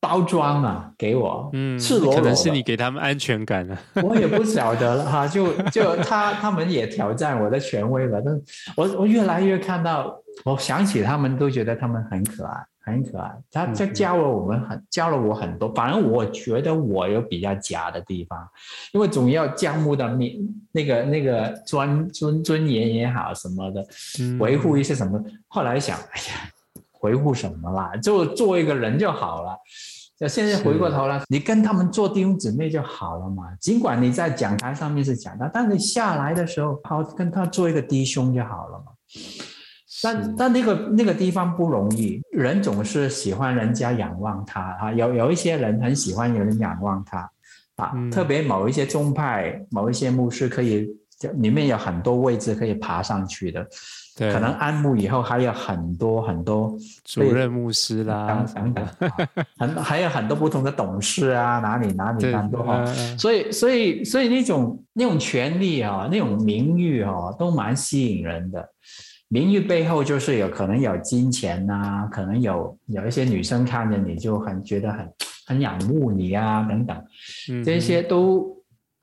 [0.00, 8.40] 包装啊，给我，嗯，赤裸裸，可能是你给他们安全感了，我也不晓得了哈，就就他他们也挑战我的权威了，但
[8.76, 10.14] 我我越来越看到，
[10.44, 12.66] 我想起他们都觉得他们很可爱。
[12.84, 18.46] 很可爱，他他教了我们很教了我很多，反正我觉得我有比较假的地方，
[18.92, 20.36] 因为总要教牧的面
[20.70, 23.86] 那个那个尊尊尊严也好什么的，
[24.38, 25.18] 维护一些什么。
[25.48, 26.50] 后来想，哎呀，
[27.00, 27.96] 维护什么啦？
[27.96, 29.56] 就做一个人就好了。
[30.16, 33.52] 就现在回过头来，你跟他们做弟兄姊妹就好了嘛。
[33.60, 38.92] 尽管你在讲台上面是讲他，但是下来的时候，好跟他做一个弟兄就好了嘛。
[40.04, 47.18] 但但那个那个地方不容易，人总是喜欢人家仰望他啊，有有一些人很喜欢有人仰望他
[47.76, 50.86] 啊，嗯、特别某一些宗派、某一些牧师可以
[51.36, 53.66] 里面有很多位置可以爬上去的。
[54.16, 56.72] 对，可能安牧以后还有很多很多
[57.04, 58.86] 主任牧师啦，等等，
[59.58, 62.84] 很还有很多不同的董事啊， 哪里哪里很多哈，
[63.18, 68.68] 所以所以所以那种那种权利啊，那种名誉啊，都蛮吸引人的。
[69.34, 75.12] 名誉背后就是有可能有金钱呐、啊，可能有有一些女生看着你就很觉得很
[75.46, 77.04] 很仰慕你啊，等等，
[77.64, 78.52] 这些都。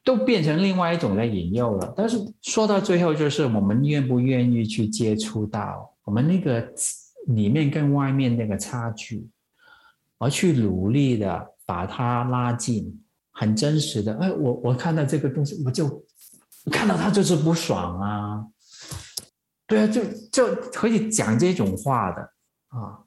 [0.03, 6.73] 都变成另外一种的引诱了，但是说到最后，就是我们愿不愿意去接触到我们那个
[7.27, 9.29] 里面跟外面那个差距，
[10.17, 12.99] 而去努力的把它拉近，
[13.31, 14.11] 很真实的。
[14.17, 16.03] 哎，我我看到这个东西，我就
[16.71, 18.43] 看到他就是不爽啊，
[19.71, 22.21] 对啊，就就可以讲这种话的
[22.69, 22.99] 啊。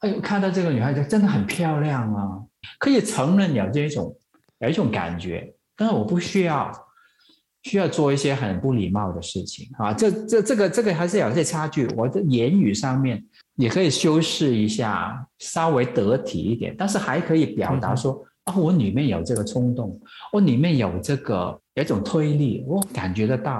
[0.00, 2.38] 哎，看到这个女孩子真的很漂亮啊，
[2.78, 4.14] 可以承认有这种
[4.58, 5.54] 有一种感觉。
[5.76, 6.72] 但是我不需要，
[7.62, 9.92] 需要做一些很不礼貌的事情啊！
[9.92, 11.86] 这这这个这个还是有些差距。
[11.96, 20.00] 我的言语上面也可以修饰一下，稍微得体一点，但是还可以表达说啊，我里面有这个冲动，
[20.32, 23.52] 我里面有这个有一种推力，我感觉得到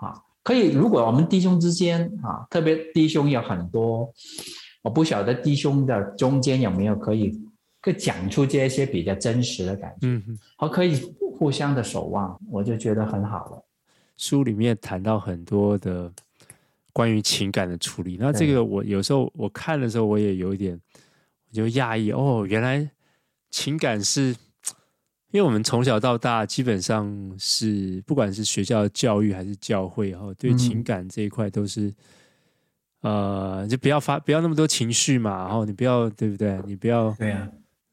[0.00, 0.14] 啊。
[0.42, 4.12] 可以，如果我们弟兄之间啊，特别弟兄有很多，
[4.82, 7.32] 我不晓得弟兄的中间有没有可以，
[7.80, 11.14] 可以讲出这些比较真实的感觉，嗯哼，好，可以。
[11.38, 13.64] 互相的守望，我就觉得很好了。
[14.16, 16.12] 书里面谈到很多的
[16.92, 20.80] 关于情感的处理，那这个我有时候我看的时候，我也有一点，
[21.48, 22.88] 我就讶异哦，原来
[23.50, 24.36] 情感是，
[25.32, 31.88] 因为我们从小到大基本上是，不管是学校的教育还是教会，哈，对情感这一块都是，
[33.00, 36.60] 嗯、呃，就不要发，不要那么多情绪嘛，然后你不要，对不对？
[36.66, 37.48] 你不要，对啊。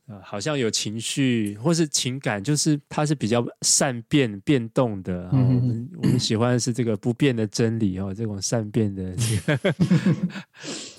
[0.08, 5.30] 呃，好像有情绪或是情感，就是它是比较善变变动的。
[5.32, 9.76] 嗯、我们我们喜欢的是这个不变的真理哦，这种善变的这 个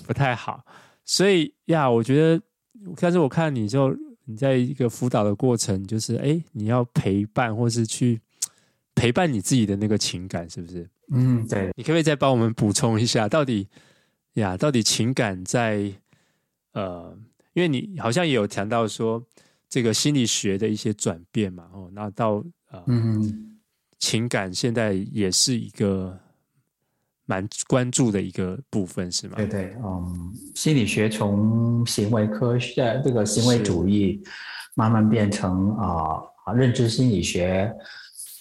[0.07, 0.63] 不太好。
[1.03, 2.41] 所以呀，我觉得，
[3.01, 3.93] 但是我看你就
[4.31, 8.21] 你在一个辅导的过程，就是哎，你要陪伴或是去
[8.95, 10.89] 陪伴你自己的那个情感，是不是？
[11.11, 11.71] 嗯，对。
[11.75, 13.67] 你可不可以再帮我们补充一下，到底
[14.35, 15.91] 呀，到底情感在
[16.71, 17.17] 呃？
[17.53, 19.21] 因为你好像也有谈到说
[19.67, 23.59] 这个心理学的一些转变嘛，哦，那到呃，嗯，
[23.99, 26.17] 情感现在也是一个
[27.31, 29.35] 蛮关注的一个部分，是吗？
[29.37, 34.21] 对对，嗯，心理学从行为科学这个行为主义
[34.75, 37.73] 慢慢变成啊啊认知心理学，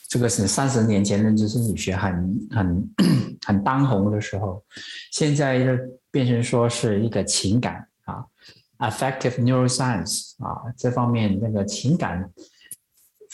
[0.09, 2.91] 这个是三十年前认知心理学很很
[3.47, 4.61] 很当红的时候，
[5.13, 5.71] 现在就
[6.11, 8.27] 变成说是一个情感啊。
[8.81, 12.29] Affective neuroscience 啊，这方面那个情感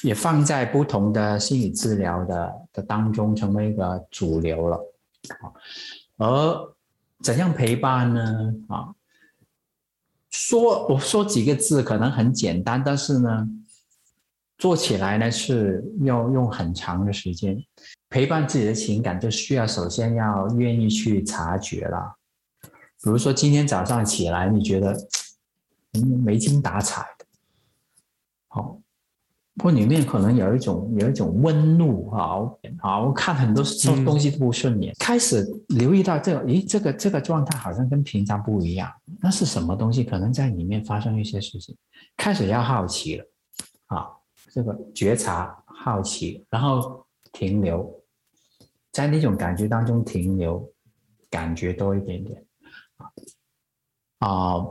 [0.03, 4.79] 也放在不同的心理治疗的的当中，成为一个主流了。
[6.17, 6.75] 而
[7.23, 8.55] 怎样陪伴呢？
[8.69, 8.95] 啊，
[10.31, 13.49] 说我说几个字可能很简单，但是呢，
[14.59, 17.63] 做起来呢是要用很长的时间。
[18.09, 22.17] 陪伴自己的情感，就需要首先要愿意去察觉了。
[23.03, 24.97] 比如说今天早上起来，你觉得。
[26.23, 27.25] 没精打采的，
[28.49, 28.79] 好，
[29.63, 33.65] 或里面可能有一种有一种温怒，好，好，我看很多
[34.05, 38.91] 东西都不顺眼，开始留意到这个，咦，这个这个状态好像跟平常不一样，
[39.21, 40.05] 那是什么东西？
[40.05, 41.77] 可能在里面发生一些事情，
[42.17, 43.25] 开始要好奇了，
[43.87, 44.09] 啊，
[44.53, 48.03] 这个觉察、好奇，然后停留
[48.93, 50.71] 在那种感觉当中停留，
[51.31, 52.45] 感觉多一点点
[52.97, 54.67] 啊，啊。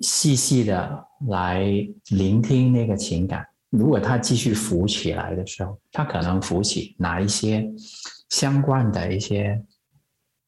[0.00, 1.64] 细细的来
[2.10, 7.70] 聆听那个情感，如果它继续浮起来的时候，它可能浮起哪一些
[8.30, 9.62] 相关的一些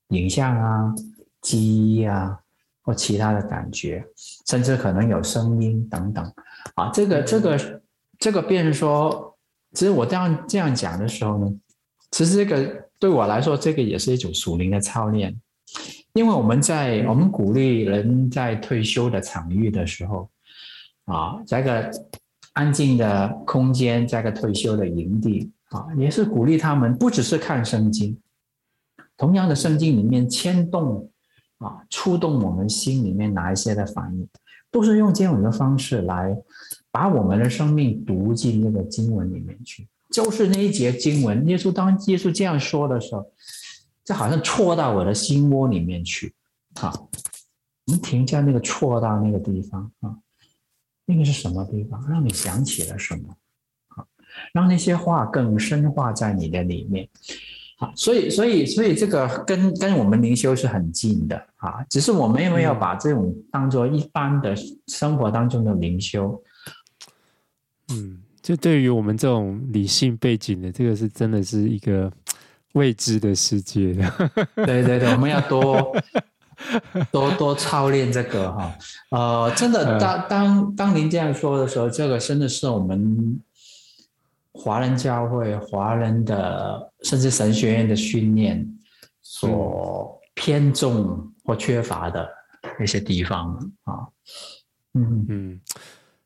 [0.08, 0.94] 影像啊、
[1.42, 2.38] 记忆啊，
[2.82, 4.04] 或其他的感觉，
[4.46, 6.24] 甚至可能有声音等等
[6.74, 6.90] 啊。
[6.90, 7.82] 这个、这个、
[8.18, 9.36] 这个，便是说，
[9.72, 11.52] 其实我这样这样讲的时候呢，
[12.10, 15.38] 其实这个对我来说，这个也是一种属灵的操练。
[16.12, 20.28] 因为我们在我们鼓励人在退休的场域的时候，
[21.04, 21.88] 啊，这个
[22.60, 28.18] 安静的空间，在个退休的营地啊，也是鼓励他们不只是看圣经，
[29.16, 31.10] 同样的圣经里面牵动
[31.58, 34.28] 啊，触动我们心里面哪一些的反应，
[34.70, 36.36] 都是用这样的方式来
[36.90, 43.26] 把我们的生命读进那个经文里面去，就是那一节经文，耶稣当耶稣这样说的时候。
[44.02, 46.34] 就好像戳到我的心窝里面去，
[46.80, 46.90] 啊，
[47.86, 50.16] 我们停在那个戳到那个地方啊，
[51.10, 52.00] 那个是什么地方？
[52.08, 53.36] 让你想起了什么？
[53.88, 54.06] 啊，
[54.52, 57.08] 让那些话更深化在你的里面，
[57.76, 64.54] 好，所以所以所以这个跟跟我们灵修是很近的啊，只是我们有没有把这种当做一般的
[64.86, 66.40] 生活当中的灵修？
[67.92, 72.12] 嗯，就对于我们这种理性背景的，这个是真的是一个
[72.74, 73.94] 未知的世界。
[74.54, 75.92] 对对对，我们要多。
[77.10, 78.74] 多多操练这个哈，
[79.10, 83.40] 呃，真的，当当当您这样说的时候，这个真的是我们
[84.52, 88.66] 华人教会、华人的甚至神学院的训练
[89.22, 92.28] 所偏重或缺乏的
[92.78, 93.54] 那些地方
[93.84, 94.06] 啊。
[94.94, 95.26] 嗯。
[95.28, 95.60] 嗯，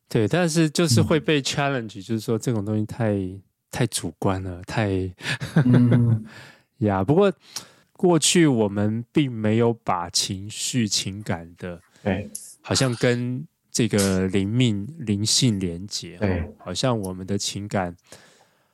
[0.09, 3.17] 对，但是就是会被 challenge，、嗯、就是说这种东西太
[3.71, 4.89] 太主观了，太
[5.63, 6.25] 嗯。
[6.79, 7.31] 呀，不过。
[7.97, 12.29] 过去我们并没有把情绪、情感的，对，
[12.61, 17.95] 好像跟这个灵命、灵性连接，对，好像我们的情感，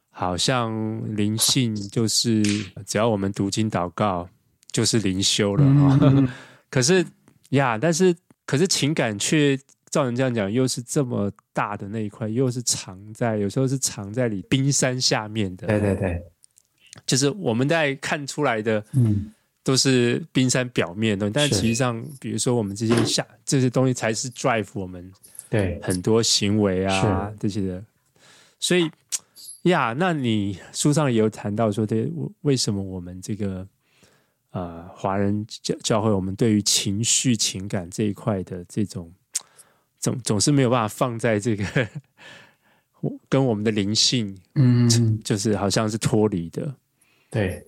[0.09, 2.41] 好像灵性就是
[2.85, 4.27] 只要我们读经祷告
[4.71, 5.99] 就是灵修了啊。
[6.01, 6.27] 嗯、
[6.69, 7.05] 可是
[7.49, 8.15] 呀，但是
[8.45, 9.57] 可是情感却
[9.89, 16.23] 照人这样讲，又是这么大的那一块，又是藏在有时候是藏在你冰山下面的，对对对。
[17.05, 19.31] 就是我们在看出来的，嗯，
[19.63, 25.11] 都是冰山表面的东西，但其实上，比如说我们这些下这些东西，才是 drive 我们
[25.49, 27.83] 对很多行为啊这些的。
[28.59, 28.89] 所以
[29.63, 32.11] 呀，那你书上也有谈到说，对，
[32.41, 33.65] 为什么我们这个
[34.51, 39.11] 呃华人教教会，我们对于情绪情感这一块的这种
[39.99, 41.87] 总总是没有办法放在这个。
[43.27, 46.75] 跟我们的灵性，嗯，就是好像是脱离的。
[47.29, 47.65] 对，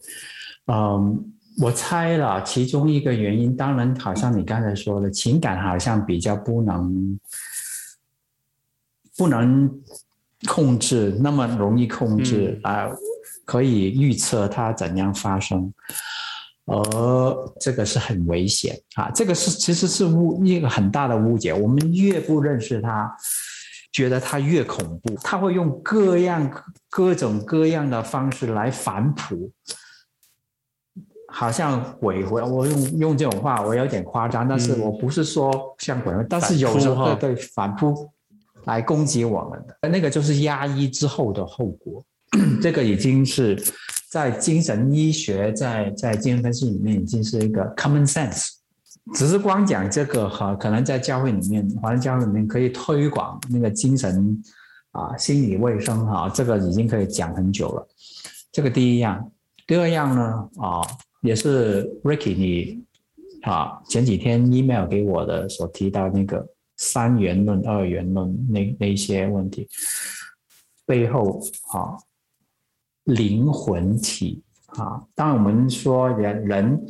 [0.67, 7.19] 嗯，我猜了其中一个原因，当然好像你刚才说的，情感好像比较不能
[9.17, 9.71] 不能
[10.47, 12.97] 控制，那么容易控制啊，嗯，呃，
[13.45, 15.73] 可以预测它怎样发生，
[16.65, 23.15] 而这个是很危险啊，这个是其实是误一个很大的误解，我们越不认识它。
[23.93, 26.51] 觉得它越恐怖，他会用各样
[26.89, 29.51] 各种各样的方式来反扑，
[31.31, 32.43] 好像鬼魂。
[32.43, 38.09] 我用用这种话，我有点夸张，但是我不是说像鬼，嗯、但是有时候会对反扑
[38.65, 42.03] 来攻击我们的，那个就是压抑之后的后果。
[42.59, 43.63] 这个已经是
[44.09, 48.47] 在精神医学，在在精神分析里面已经是一个 common sense。
[49.13, 54.41] 只是光讲这个哈，可能在教会里面，华人教会里面可以推广那个精神
[54.91, 57.85] 啊心理卫生哈，这个已经可以讲很久了。
[58.49, 59.29] 这个第一样，
[59.67, 60.79] 第二样呢啊，
[61.21, 62.81] 也是 Ricky 你
[63.41, 66.47] 啊前几天 email 给我的所提到那个
[66.77, 69.67] 三元论、二元论那那些问题
[70.85, 71.41] 背后
[71.73, 71.97] 啊
[73.03, 74.41] 灵魂体
[74.77, 76.81] 啊，当然我们说人人。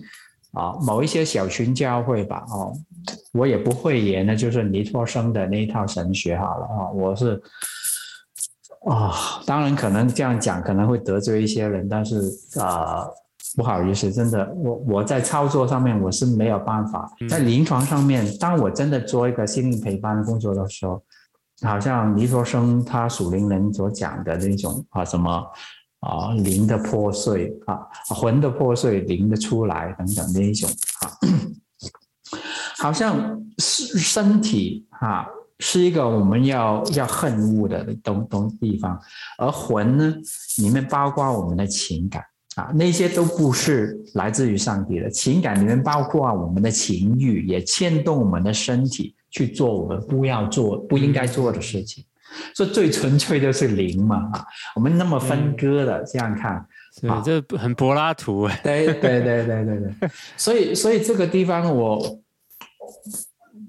[0.53, 2.71] 啊，某一些小群教会吧，哦，
[3.33, 7.41] 我也不会言的，就是尼托生的那一套神学好了啊，我是
[8.85, 9.13] 啊、哦，
[9.45, 12.21] 当然可能这样讲可能会得罪一些人，但是
[12.59, 13.13] 啊、呃，
[13.57, 21.01] 不好意思，真的，我我在操作上面我是没有办法，在临床上面，当我真的做一个心灵陪伴的工作的时候，
[21.63, 25.43] 好像尼托生他属灵人所讲的那种啊什么。
[26.03, 27.79] 啊，灵的破碎啊，
[28.09, 31.07] 魂的破碎，灵的出来等等那一种啊，
[32.77, 35.25] 好像是身体啊，
[35.59, 38.99] 是一个我们要要恨恶的东东地方，
[39.37, 40.13] 而魂呢，
[40.57, 42.21] 里面包括我们的情感
[42.55, 52.03] 啊，那些都不是来自于上帝的，情感里面包括我们的情欲，也牵动我们的身体去做我们不要做、不应该做的事情。
[52.55, 56.65] 所以最纯粹的是零嘛啊，我们那么分割的这样看，
[57.01, 62.21] 对，这很柏拉图哎，对对对对对对，所以所以这个地方我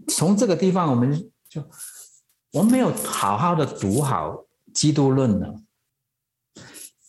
[0.08, 1.12] 从这个地方我们
[1.48, 1.62] 就
[2.52, 5.46] 我们没有好好的读好基督论呢，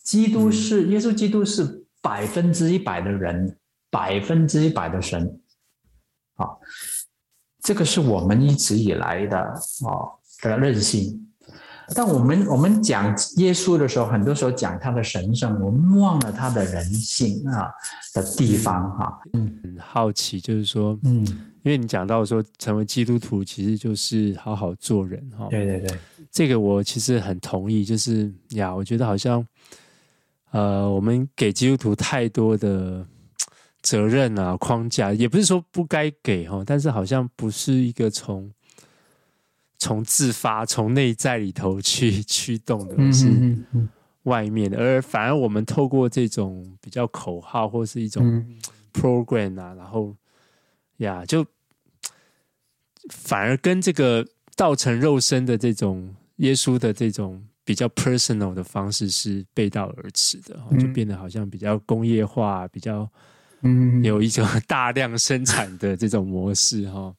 [0.02, 3.58] 基督是耶稣基督是百分之一百的人，
[3.90, 5.40] 百分之一百的神，
[6.34, 6.46] 啊，
[7.60, 11.25] 这个是我们一直以来的啊的任性。
[11.94, 13.06] 但我们我们讲
[13.36, 17.70] 耶稣的时候，很多时候讲他的神圣，我们忘了他的人性啊
[18.12, 19.20] 的地方哈。
[19.34, 21.24] 嗯，很好奇，就是说，嗯，
[21.62, 25.46] 因为你讲到说成为基督徒其实就是好好做人哈。
[25.48, 25.98] 对对对，
[26.32, 27.84] 这个我其实很同意。
[27.84, 29.46] 就是呀，我觉得好像，
[30.50, 33.06] 呃，我们给基督徒太多的
[33.82, 38.50] 责任啊框架，也不是说不该给哈，但是好像不是一个从。
[39.78, 43.28] 从自发从内在里头去驱动的，是
[44.22, 48.44] 外面的，而反而我们透过这种比较口号或是一种
[48.92, 50.16] program 啊，然后
[50.96, 51.46] 呀，就
[53.10, 63.08] 反而跟这个道成肉身的这种耶稣的这种比较 personal 的方式是背道而驰的，就变得好像比较工业化，比较
[63.60, 67.14] 嗯有一种 大量生产的这种模式哈。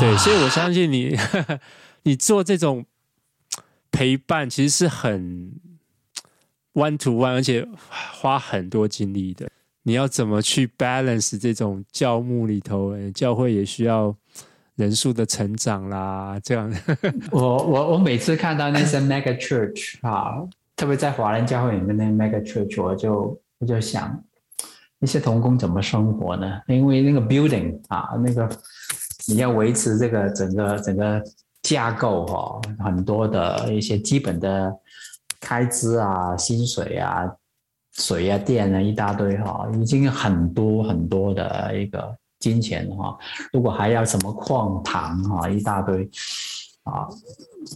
[0.00, 1.16] 对，所以我相信你，
[2.02, 2.84] 你做这种
[3.92, 5.52] 陪伴其实是很
[6.74, 7.66] one to one，而且
[8.12, 9.48] 花很多精力的。
[9.84, 14.12] 你要怎么去 balance 这种教牧里头，教会也需要
[14.74, 16.68] 人数的成长啦，这样。
[17.30, 20.42] 我我我每次看到那些 mega church 啊，
[20.74, 24.20] 特别在华人教会里面那 mega church，我就我就想，
[24.98, 26.60] 那些童工怎么生活呢？
[26.66, 28.50] 因为那个 building 啊，那个。
[29.28, 31.22] 你要维持这个整个整个
[31.62, 34.72] 架构哈，很多的一些基本的
[35.40, 37.24] 开支啊、薪水啊、
[37.94, 43.16] 水啊、电啊一大堆哈，已经很多很多的一个金钱哈。
[43.52, 46.08] 如果还要什么矿糖哈，一大堆
[46.86, 47.06] 啊，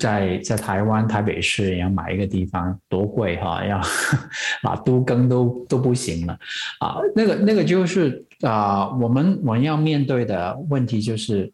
[0.00, 3.78] 在在台湾台北市要买一个地方多贵哈，要
[4.64, 6.32] 啊都更都都不行了
[6.80, 8.24] 啊，那个那个就是。
[8.42, 11.52] 啊、我们我们要面对的问题就是，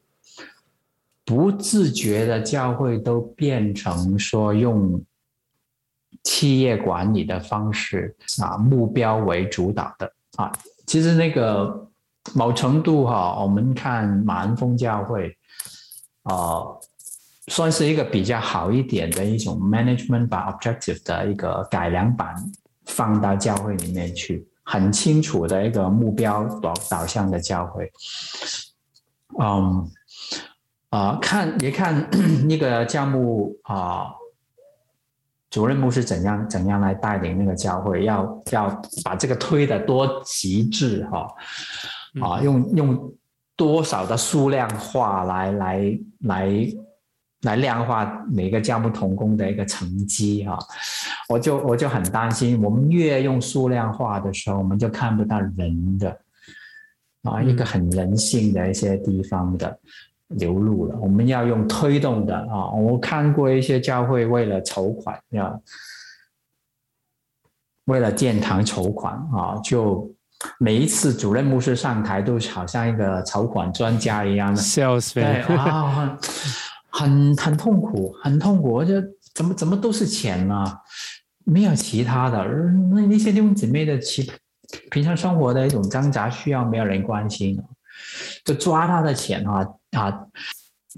[1.25, 5.03] 不自觉的教会都变成说用
[6.23, 10.53] 企业管理的方式啊，目标为主导的啊。
[10.87, 11.89] 其实那个
[12.37, 15.37] 某程度哈，我们看马恩峰教会
[16.23, 16.63] 啊、
[17.49, 22.35] 算是一个比较好一点的一种 management by objective 的一个改良版，
[22.87, 24.47] 放到教会里面去。
[24.69, 27.89] 很清楚的一个目标导导向的教会，
[29.39, 29.89] 嗯，
[30.89, 32.11] 啊、呃，看也看
[32.49, 34.07] 那个教牧啊、呃，
[35.51, 41.21] 主任牧师怎样怎样来带领那个教会，要要把这个推的多极致哈，
[42.21, 43.15] 啊、呃，用用
[43.55, 46.49] 多少的数量化来来来。
[46.49, 46.86] 来
[47.43, 50.59] 量化每个教牧同工的一个成绩哈，
[51.29, 56.19] 我就我就很担心，我们越用数量化的时候，我们就看不到人的
[57.23, 59.79] 啊一个很人性的一些地方的
[60.29, 60.97] 流露了。
[60.99, 65.63] 我们要用推动的啊，我看过一些教会为了筹款要
[67.85, 70.13] 为了建堂筹款啊，就
[70.59, 75.25] 每一次主任牧师上台都好像一个筹款专家一样的，笑死对
[75.55, 76.19] 啊。
[76.99, 78.73] 很很痛苦，很痛苦。
[78.73, 80.81] 我觉得怎么怎么都是钱啊，
[81.45, 82.43] 没有其他的。
[82.91, 84.33] 那那些弟兄姊妹的其
[84.91, 87.63] 平常生活的一种挣扎需要，没有人关心，
[88.47, 90.27] 就抓他的钱啊啊！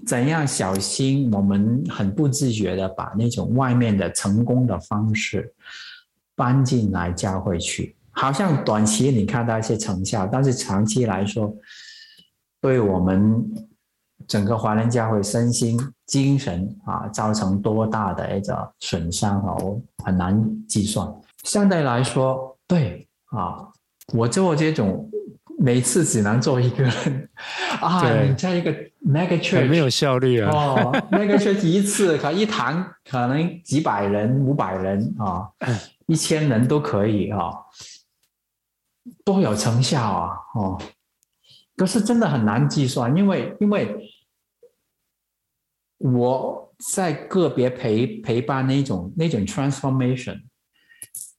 [0.07, 1.29] 怎样小心？
[1.33, 5.53] 我们很不自觉的把那种外面的成功的方式
[6.37, 11.53] 搬进来教会去，好像短期你看到一些成效，但是长期来说，
[12.61, 13.45] 对我们。
[14.27, 21.07] 整个华人教会身心精神啊，造成多大的一个损伤啊，我很难计算。
[21.45, 23.69] 相对来说，对啊，
[24.13, 25.09] 我做这种
[25.59, 27.29] 每次只能做一个人
[27.81, 28.73] 啊，你在一个
[29.07, 30.51] mega church 没有效率啊。
[30.51, 35.49] 哦，mega church 一次可一堂可能几百人、五百人啊，
[36.07, 37.53] 一千人都可以啊，
[39.25, 40.81] 都有成效啊，哦，
[41.79, 44.13] 可是真的很难计算，因为因为。
[46.01, 50.41] 我在个别陪陪伴那种那种 transformation，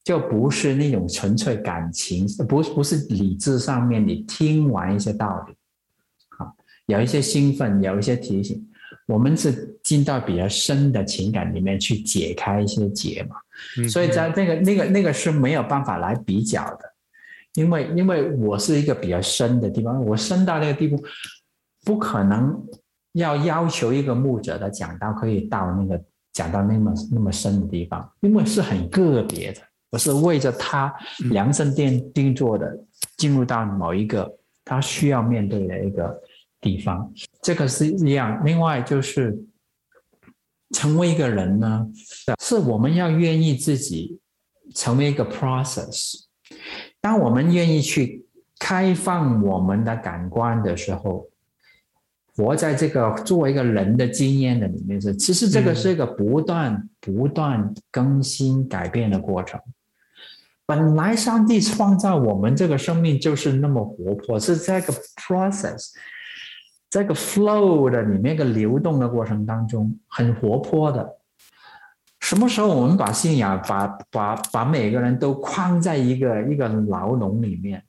[0.04, 5.54] 就不是那种纯粹感情，不不是理智上面你听完一些道理，
[6.36, 6.52] 啊，
[6.84, 8.62] 有一些兴奋，有一些提醒，
[9.06, 13.36] 我们是进到比较深的情感里面去解开一些结嘛，
[13.78, 16.94] 嗯、所以在那个那个那个是没有办法来比较的，
[17.54, 21.02] 因为因为我是一个比较深的地方，我深到那个地步，
[21.84, 22.60] 不可能。
[23.14, 26.00] 要要求一个牧者的讲道可以到那个
[26.32, 30.94] 讲到那么那么深的地方，因为是很个别的，我是为着他
[31.30, 32.72] 量身定定做的，
[33.16, 34.32] 进入到某一个
[34.64, 36.22] 他需要面对的一个
[36.60, 38.40] 地方，这个是一样。
[38.44, 39.36] 另外就是
[40.72, 41.84] 成为一个人呢，
[42.40, 44.20] 是我们要愿意自己
[44.72, 46.14] 成为一个 process。
[47.00, 48.26] 当我们愿意去
[48.58, 51.26] 开放我们的感官的时候。
[52.36, 59.60] 活在这个作为一个人的经验的里面是，其实这个是一个不断不断更新改变的过程。
[60.64, 65.88] 本来上帝创造我们这个生命就是那么活泼，是这个 process，
[66.88, 71.16] 这个 flow 的里面一个流动的过程当中很活泼的，
[72.30, 77.82] 什么时候我们把信仰把把把每个人都框在一个一个牢笼里面？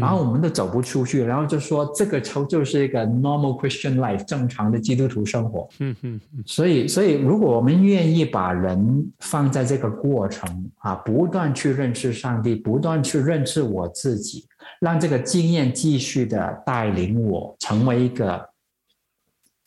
[0.00, 5.68] 然后我们都走不出去，然后就说这个就就是一个 normal Christian life 正常的基督徒生活。
[5.80, 6.42] 嗯嗯嗯。
[6.46, 14.46] 所以，所以如果我们愿意把人放在这个过程啊，不断去认识上帝，不断去认识我自己，
[14.80, 18.48] 让这个经验继续的带领我成为一个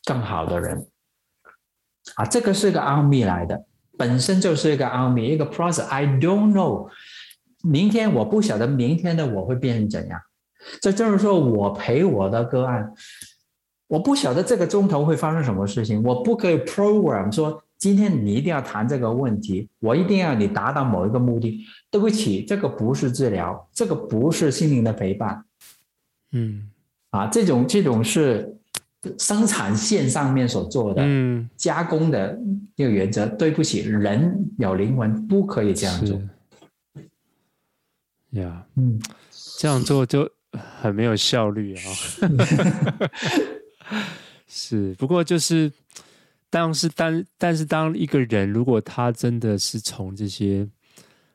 [0.04, 0.88] 更好的人。
[2.16, 3.66] 啊，这个是个奥秘来的，
[3.98, 5.86] 本身就是一个奥秘，一个 process。
[5.86, 6.90] I don't know。
[7.64, 10.22] 明天我不晓得明天的我会变成怎样，
[10.80, 12.94] 这就是说我陪我的个案，
[13.88, 21.66] 我不晓得这个钟头会发生什么事情，我不可以 program 说今天你一定要谈这个问题，我一定要你达到某一个目的。
[21.90, 25.44] 对不起，这个不是治疗，这个不是心灵的陪伴，
[26.32, 26.70] 嗯，
[27.10, 28.57] 啊，这种这种是
[29.20, 32.38] 生产线上面所做的，嗯，加工的
[32.76, 33.26] 这个原则。
[33.28, 36.22] 对不起，人有灵魂，不可以这样做。
[38.32, 39.00] 呀，嗯，
[39.58, 40.30] 这样做就
[40.82, 41.82] 很没有效率啊。
[44.48, 45.72] 是，不过就是，
[46.50, 50.68] 当是当，但是当一个人如果他真的是从这些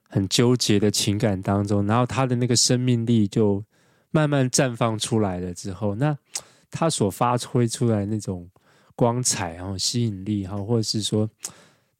[0.08, 3.64] 很纠结的情感当中，然后他的那个生命力就
[4.10, 6.16] 慢慢绽放出来了之后，那
[6.72, 8.50] 他所发挥出来那种
[8.96, 11.30] 光彩然后吸引力哈，或者是说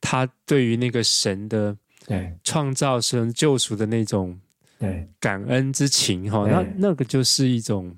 [0.00, 4.36] 他对于那个神的对创造神救赎的那种。
[4.78, 7.96] 对，感恩之情哈，那那个就是一种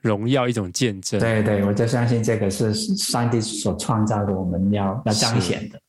[0.00, 1.20] 荣耀，一种见证。
[1.20, 5.80] 对对，我就相信这个是上帝所创造的，我们要要彰显的。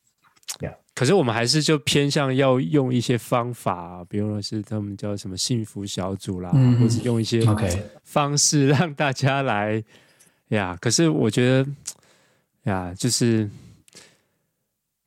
[0.94, 7.42] 可是我们还是就偏向要用一些方法，比如说是他们叫什么幸福小组啦，嗯、或者用一些
[8.04, 9.82] 方式让大家来
[10.56, 10.76] 呀。
[10.80, 11.70] 可是我觉得
[12.64, 13.48] 呀， 就是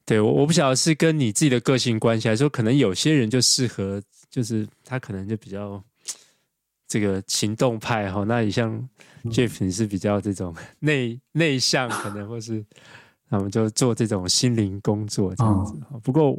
[0.05, 4.01] 对我我不晓得是跟你自己的个性关系，还是说可能有些人就适合。
[4.27, 5.81] 就是他可能就比较
[6.89, 8.89] 这个行动派哈，那你像
[9.25, 12.61] Jeff 你是比较这种内内向，可能或是
[13.29, 15.73] 那我们就做这种心灵工作这样子。
[16.03, 16.37] 不过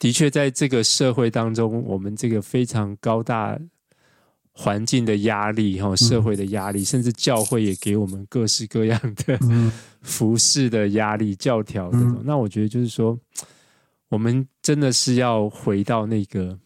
[0.00, 3.56] 的确在这个社会当中，我们这个非常高大
[4.52, 9.38] 环境的压力哈，社会的压力，甚至教会也给我们各式各样的
[10.02, 12.22] 服饰的压力、教条这种。
[12.24, 13.18] 那我觉得就是说，
[14.08, 16.58] 我们真的是要回到那个。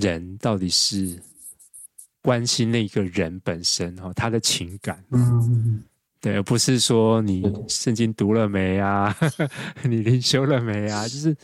[0.00, 1.20] 人到底是
[2.22, 5.82] 关心那个人本身哈，他的情感，嗯，
[6.20, 9.12] 对，而不是说你圣经读了没啊，
[9.82, 11.36] 你灵修了没啊，就是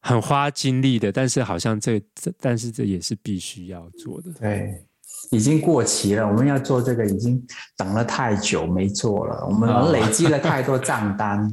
[0.00, 4.32] 很花精力的，但是好像这这，但是这也是必须要做的。
[4.32, 4.82] 对，
[5.30, 7.42] 已经过期了，我们要做这个已经
[7.76, 11.48] 等了太久没做了，我们累积了太多账单，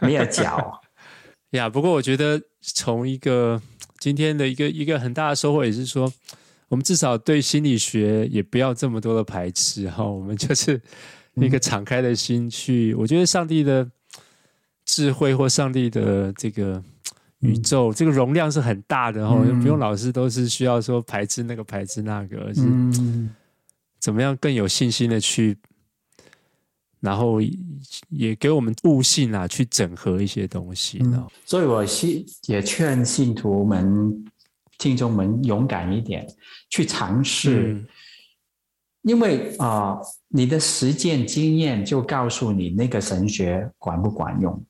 [0.00, 0.80] 没有缴。
[1.52, 3.60] 呀，不过我觉得从一个。
[3.98, 6.12] 今天的一个一个很大的收获也是说，
[6.68, 10.80] 我们至少对心理学也不要这么多的排斥哈，我们就是
[11.36, 12.94] 一个敞开的心去。
[12.94, 13.90] 我觉得上帝的
[14.84, 16.80] 智慧或上帝的这个
[17.40, 22.62] 宇宙，这个容量是很大的哈，不用老是都是需要说排斥那个排斥那个，而是
[24.00, 25.56] 怎么样更有信心的去。
[26.98, 27.40] 然后
[28.08, 30.98] 也给我们悟性啊，去整合一些东西。
[31.04, 34.24] 嗯、所以我信也劝信徒们、
[34.78, 36.26] 听众们勇敢一点，
[36.70, 37.74] 去尝试。
[37.74, 37.86] 嗯、
[39.02, 44.60] 因为啊、呃，你的实践经验就告诉你那个神学管不管用。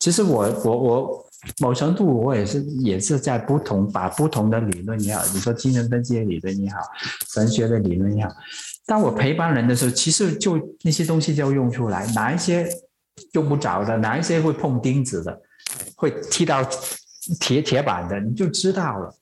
[0.00, 1.25] 其实我我我
[1.58, 6.78] 某程度我也是也是在不同把不同的理论也好，你说精神分析的理论也好，
[7.32, 8.32] 神学的理论也好。
[8.84, 12.68] 当我陪伴人的时候，其实就那些东西就要用出来，哪一些
[13.32, 15.40] 用不着的，哪一些会碰钉子的，
[15.96, 16.62] 会踢到
[17.40, 19.14] 铁铁板的，你就知道了。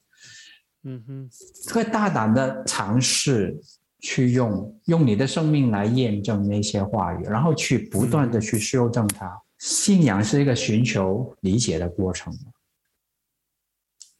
[0.85, 1.31] 嗯哼，
[1.73, 3.57] 会大胆的尝试
[4.01, 9.41] 去用，用你的生命来验证那些话语，然后去不断的去修正它。
[9.65, 12.33] 嗯、信仰是一个寻求理解的过程，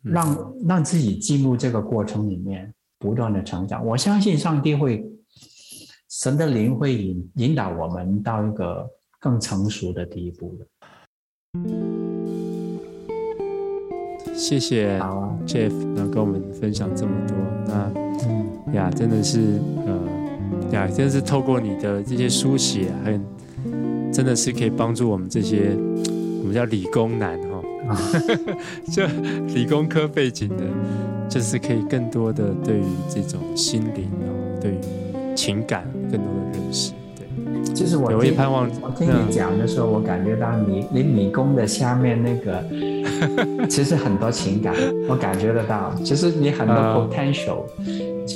[0.03, 3.85] 让让自己进入这个过程里面，不断的成长。
[3.85, 5.05] 我相信上帝会。
[6.11, 8.89] 神的灵会引引导我们到一个
[9.19, 10.65] 更成熟的地步的。
[14.33, 14.97] 谢谢
[15.45, 17.37] ，Jeff，能跟我们分享这么多。
[17.67, 17.91] 那，
[18.29, 23.21] 嗯、呀，真的是，呃，呀，真的是透过你的这些书写，很，
[24.15, 25.77] 真的是可以帮助我们这些
[26.41, 27.97] 我们叫理工男哈，哦、
[28.91, 29.03] 就
[29.53, 30.65] 理工科背景的，
[31.29, 34.79] 就是可以更多的对于这种心灵哦，对于。
[35.37, 38.71] 情感更多的认识，对，其实我有一盼望。
[38.81, 42.65] 我听你讲的时候，嗯、我感觉到你你理工的下面那个，
[43.67, 44.73] 其实很多情感，
[45.09, 45.93] 我感觉得到。
[46.05, 47.65] 其实你很多 potential，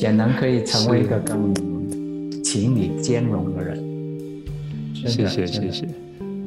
[0.02, 1.54] 也能可以成为一个更
[2.42, 3.78] 情理兼容的人。
[5.06, 5.86] 谢谢谢谢。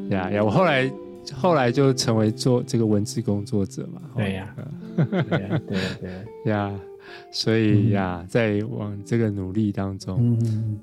[0.10, 0.91] 呀呀，我后来
[1.34, 4.02] 后来就成为做这个文字工作者嘛。
[4.16, 4.56] 对呀，
[4.97, 6.80] 对呀对对呀，
[7.32, 10.38] 所以呀，在往这个努力当中。
[10.43, 10.80] 嗯。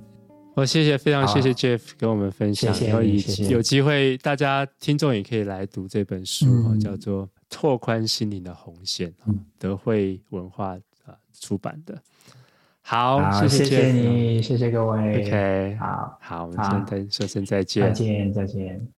[0.54, 9.08] 我谢谢，非常谢谢 Jeff 跟我们分享，然后以有机会大家听众也可以来读这本书，叫做《拓宽心灵的红线》，
[9.56, 11.96] 德惠文化啊出版的。
[12.90, 15.20] 好，谢谢你，谢谢各位。
[15.22, 18.80] OK，好，好，我们先说声再见，再见，再见。